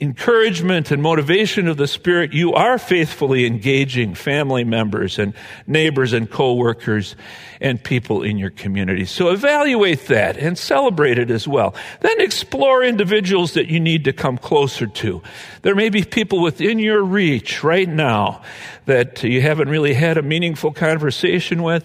encouragement 0.00 0.90
and 0.90 1.00
motivation 1.00 1.68
of 1.68 1.76
the 1.76 1.86
Spirit, 1.86 2.32
you 2.32 2.52
are 2.54 2.76
faithfully 2.78 3.46
engaging 3.46 4.14
family 4.14 4.64
members 4.64 5.18
and 5.18 5.32
neighbors 5.66 6.12
and 6.12 6.28
coworkers 6.28 7.14
and 7.60 7.82
people 7.82 8.22
in 8.22 8.36
your 8.36 8.50
community. 8.50 9.04
So 9.04 9.30
evaluate 9.30 10.06
that 10.06 10.36
and 10.36 10.58
celebrate 10.58 11.18
it 11.18 11.30
as 11.30 11.46
well. 11.46 11.74
Then 12.00 12.20
explore 12.20 12.82
individuals 12.82 13.52
that 13.52 13.68
you 13.68 13.78
need 13.78 14.04
to 14.04 14.12
come 14.12 14.38
closer 14.38 14.86
to. 14.86 15.22
There 15.62 15.76
may 15.76 15.88
be 15.88 16.02
people 16.02 16.42
within 16.42 16.78
your 16.78 17.02
reach 17.02 17.62
right 17.62 17.88
now 17.88 18.42
that 18.86 19.22
you 19.22 19.40
haven't 19.40 19.68
really 19.68 19.94
had 19.94 20.18
a 20.18 20.22
meaningful 20.22 20.72
conversation 20.72 21.62
with. 21.62 21.84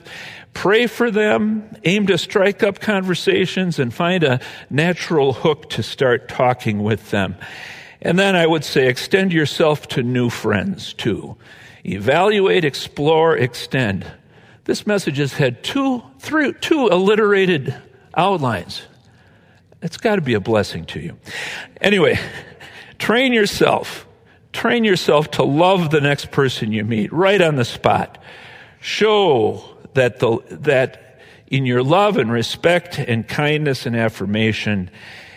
Pray 0.54 0.88
for 0.88 1.12
them, 1.12 1.70
aim 1.84 2.08
to 2.08 2.18
strike 2.18 2.62
up 2.64 2.80
conversations 2.80 3.80
and 3.80 3.94
find 3.94 4.24
a 4.24 4.42
natural 4.70 5.34
hook 5.34 5.70
to 5.70 5.84
start 5.84 6.28
talking 6.28 6.84
with 6.84 7.12
them. 7.12 7.36
And 8.02 8.18
then 8.18 8.36
I 8.36 8.48
would 8.48 8.64
say 8.64 8.88
extend 8.88 9.32
yourself 9.32 9.88
to 9.90 10.04
new 10.04 10.30
friends 10.30 10.94
too. 10.94 11.38
Evaluate, 11.86 12.66
explore, 12.66 13.38
extend. 13.38 14.06
This 14.66 14.88
message 14.88 15.18
has 15.18 15.34
had 15.34 15.64
two, 15.64 16.04
three, 16.20 16.54
two 16.54 16.90
alliterated 16.90 17.75
outlines. 18.15 18.84
It's 19.82 19.98
got 19.98 20.15
to 20.15 20.21
be 20.21 20.36
a 20.36 20.40
blessing 20.40 20.86
to 20.86 21.00
you. 21.00 21.17
Anyway, 21.80 22.19
train 23.00 23.34
yourself. 23.34 24.08
Train 24.54 24.84
yourself 24.84 25.32
to 25.32 25.44
love 25.44 25.90
the 25.92 26.02
next 26.02 26.32
person 26.32 26.71
you 26.71 26.84
meet 26.84 27.12
right 27.13 27.42
on 27.42 27.56
the 27.56 27.65
spot. 27.65 28.21
Show 28.80 29.63
that 29.94 30.19
the, 30.19 30.40
that 30.50 31.19
in 31.48 31.65
your 31.65 31.84
love 31.84 32.17
and 32.17 32.32
respect 32.32 33.00
and 33.00 33.28
kindness 33.28 33.86
and 33.86 33.96
affirmation, 33.96 34.90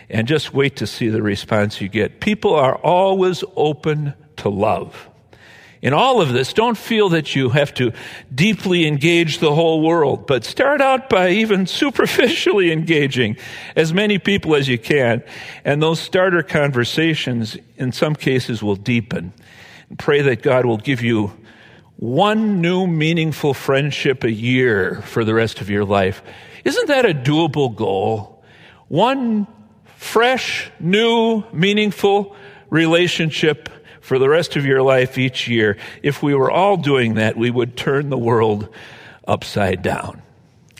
and 0.09 0.27
just 0.27 0.53
wait 0.53 0.77
to 0.77 0.87
see 0.87 1.09
the 1.09 1.21
response 1.21 1.81
you 1.81 1.89
get. 1.89 2.19
People 2.19 2.53
are 2.53 2.75
always 2.75 3.43
open 3.55 4.13
to 4.37 4.49
love. 4.49 5.09
in 5.81 5.93
all 5.93 6.19
of 6.19 6.33
this, 6.33 6.51
don't 6.53 6.77
feel 6.77 7.09
that 7.09 7.35
you 7.35 7.49
have 7.49 7.71
to 7.71 7.91
deeply 8.33 8.87
engage 8.87 9.37
the 9.37 9.53
whole 9.53 9.81
world, 9.81 10.25
but 10.25 10.43
start 10.43 10.81
out 10.81 11.09
by 11.09 11.29
even 11.29 11.67
superficially 11.81 12.71
engaging 12.71 13.37
as 13.75 13.93
many 13.93 14.17
people 14.17 14.55
as 14.55 14.67
you 14.67 14.79
can. 14.79 15.23
And 15.63 15.83
those 15.83 15.99
starter 15.99 16.41
conversations, 16.41 17.57
in 17.77 17.91
some 17.91 18.15
cases, 18.15 18.63
will 18.63 18.75
deepen. 18.75 19.31
Pray 19.99 20.21
that 20.21 20.41
God 20.41 20.65
will 20.65 20.77
give 20.77 21.03
you 21.03 21.31
one 21.97 22.61
new 22.61 22.87
meaningful 22.87 23.53
friendship 23.53 24.23
a 24.23 24.31
year 24.31 25.01
for 25.03 25.23
the 25.23 25.33
rest 25.33 25.61
of 25.61 25.69
your 25.69 25.85
life. 25.85 26.21
Isn't 26.63 26.87
that 26.87 27.05
a 27.05 27.13
doable 27.13 27.73
goal? 27.73 28.43
One 28.87 29.47
fresh, 30.05 30.69
new, 30.79 31.43
meaningful 31.51 32.35
relationship 32.69 33.69
for 34.01 34.19
the 34.19 34.29
rest 34.29 34.55
of 34.55 34.65
your 34.65 34.81
life 34.81 35.17
each 35.17 35.47
year. 35.47 35.77
If 36.03 36.21
we 36.21 36.35
were 36.35 36.51
all 36.51 36.77
doing 36.77 37.15
that, 37.15 37.35
we 37.35 37.49
would 37.49 37.75
turn 37.75 38.09
the 38.09 38.17
world 38.17 38.69
upside 39.27 39.81
down. 39.81 40.21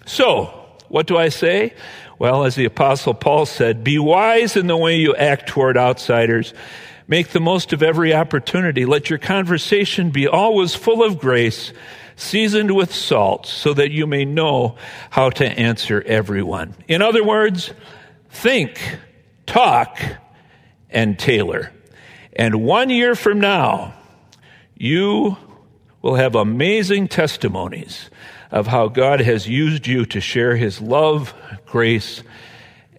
So, 0.06 0.46
what 0.88 1.08
do 1.08 1.18
I 1.18 1.30
say? 1.30 1.74
Well, 2.20 2.46
as 2.46 2.56
the 2.56 2.66
apostle 2.66 3.14
Paul 3.14 3.46
said, 3.46 3.84
be 3.84 4.00
wise 4.00 4.56
in 4.56 4.68
the 4.68 4.78
way 4.78 4.98
you 4.98 5.16
act 5.16 5.48
toward 5.48 5.78
outsiders 5.78 6.54
Make 7.08 7.30
the 7.30 7.40
most 7.40 7.72
of 7.72 7.84
every 7.84 8.14
opportunity. 8.14 8.86
Let 8.86 9.10
your 9.10 9.20
conversation 9.20 10.10
be 10.10 10.28
always 10.28 10.74
full 10.74 11.04
of 11.04 11.20
grace, 11.20 11.72
seasoned 12.16 12.76
with 12.76 12.94
salt, 12.94 13.46
so 13.46 13.76
that 13.76 13.92
you 13.92 14.08
may 14.08 14.26
know 14.26 14.76
how 15.12 15.30
to 15.32 15.46
answer 15.46 16.02
everyone. 16.08 16.74
In 16.88 17.04
other 17.04 17.24
words, 17.24 17.72
think, 18.30 18.80
talk, 19.46 20.00
and 20.90 21.18
tailor. 21.20 21.72
And 22.34 22.64
one 22.64 22.90
year 22.90 23.16
from 23.16 23.40
now, 23.40 23.94
you 24.76 25.38
will 26.02 26.16
have 26.16 26.36
amazing 26.36 27.08
testimonies 27.08 28.10
of 28.52 28.68
how 28.68 28.88
God 28.88 29.20
has 29.22 29.48
used 29.48 29.88
you 29.88 30.06
to 30.08 30.22
share 30.22 30.56
his 30.56 30.82
love, 30.82 31.34
grace, 31.66 32.24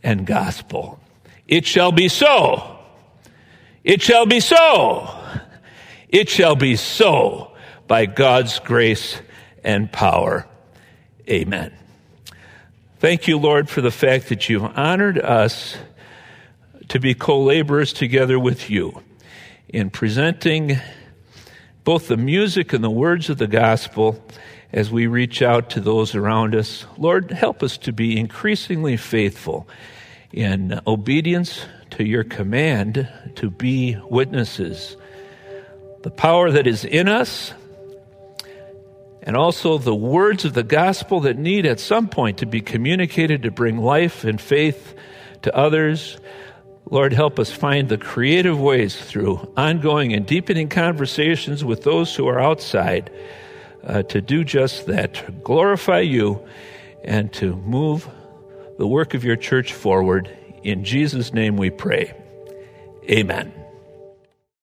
and 0.02 0.26
gospel. 0.26 1.00
It 1.48 1.66
shall 1.66 1.92
be 1.92 2.08
so. 2.08 2.78
It 3.84 4.02
shall 4.02 4.26
be 4.26 4.40
so. 4.40 5.08
It 6.08 6.28
shall 6.28 6.56
be 6.56 6.76
so 6.76 7.52
by 7.86 8.06
God's 8.06 8.58
grace 8.58 9.20
and 9.62 9.90
power. 9.90 10.46
Amen. 11.28 11.72
Thank 12.98 13.28
you, 13.28 13.38
Lord, 13.38 13.68
for 13.68 13.80
the 13.80 13.90
fact 13.90 14.28
that 14.30 14.48
you've 14.48 14.64
honored 14.64 15.18
us 15.18 15.76
to 16.88 17.00
be 17.00 17.14
co 17.14 17.42
laborers 17.42 17.92
together 17.92 18.38
with 18.38 18.70
you 18.70 19.02
in 19.68 19.90
presenting 19.90 20.78
both 21.84 22.08
the 22.08 22.16
music 22.16 22.72
and 22.72 22.82
the 22.82 22.90
words 22.90 23.30
of 23.30 23.38
the 23.38 23.46
gospel 23.46 24.22
as 24.72 24.90
we 24.90 25.06
reach 25.06 25.42
out 25.42 25.70
to 25.70 25.80
those 25.80 26.14
around 26.14 26.54
us. 26.54 26.84
Lord, 26.98 27.30
help 27.30 27.62
us 27.62 27.78
to 27.78 27.92
be 27.92 28.18
increasingly 28.18 28.96
faithful 28.96 29.68
in 30.32 30.80
obedience 30.86 31.64
to 31.90 32.04
your 32.04 32.24
command 32.24 33.08
to 33.36 33.50
be 33.50 33.96
witnesses. 34.10 34.96
The 36.02 36.10
power 36.10 36.50
that 36.50 36.66
is 36.66 36.84
in 36.84 37.08
us, 37.08 37.52
and 39.22 39.36
also 39.36 39.78
the 39.78 39.94
words 39.94 40.44
of 40.44 40.54
the 40.54 40.62
gospel 40.62 41.20
that 41.20 41.38
need 41.38 41.66
at 41.66 41.80
some 41.80 42.08
point 42.08 42.38
to 42.38 42.46
be 42.46 42.60
communicated 42.60 43.42
to 43.42 43.50
bring 43.50 43.78
life 43.78 44.24
and 44.24 44.40
faith 44.40 44.94
to 45.42 45.56
others. 45.56 46.18
Lord, 46.88 47.12
help 47.12 47.38
us 47.40 47.50
find 47.50 47.88
the 47.88 47.98
creative 47.98 48.60
ways 48.60 48.94
through 48.96 49.52
ongoing 49.56 50.12
and 50.12 50.24
deepening 50.24 50.68
conversations 50.68 51.64
with 51.64 51.82
those 51.82 52.14
who 52.14 52.28
are 52.28 52.38
outside 52.38 53.10
uh, 53.82 54.02
to 54.04 54.20
do 54.20 54.44
just 54.44 54.86
that, 54.86 55.14
to 55.14 55.32
glorify 55.32 56.00
you 56.00 56.46
and 57.02 57.32
to 57.34 57.56
move 57.56 58.08
the 58.78 58.86
work 58.86 59.14
of 59.14 59.24
your 59.24 59.36
church 59.36 59.72
forward 59.72 60.30
in 60.62 60.84
Jesus' 60.84 61.32
name 61.32 61.56
we 61.56 61.70
pray. 61.70 62.12
Amen. 63.10 63.52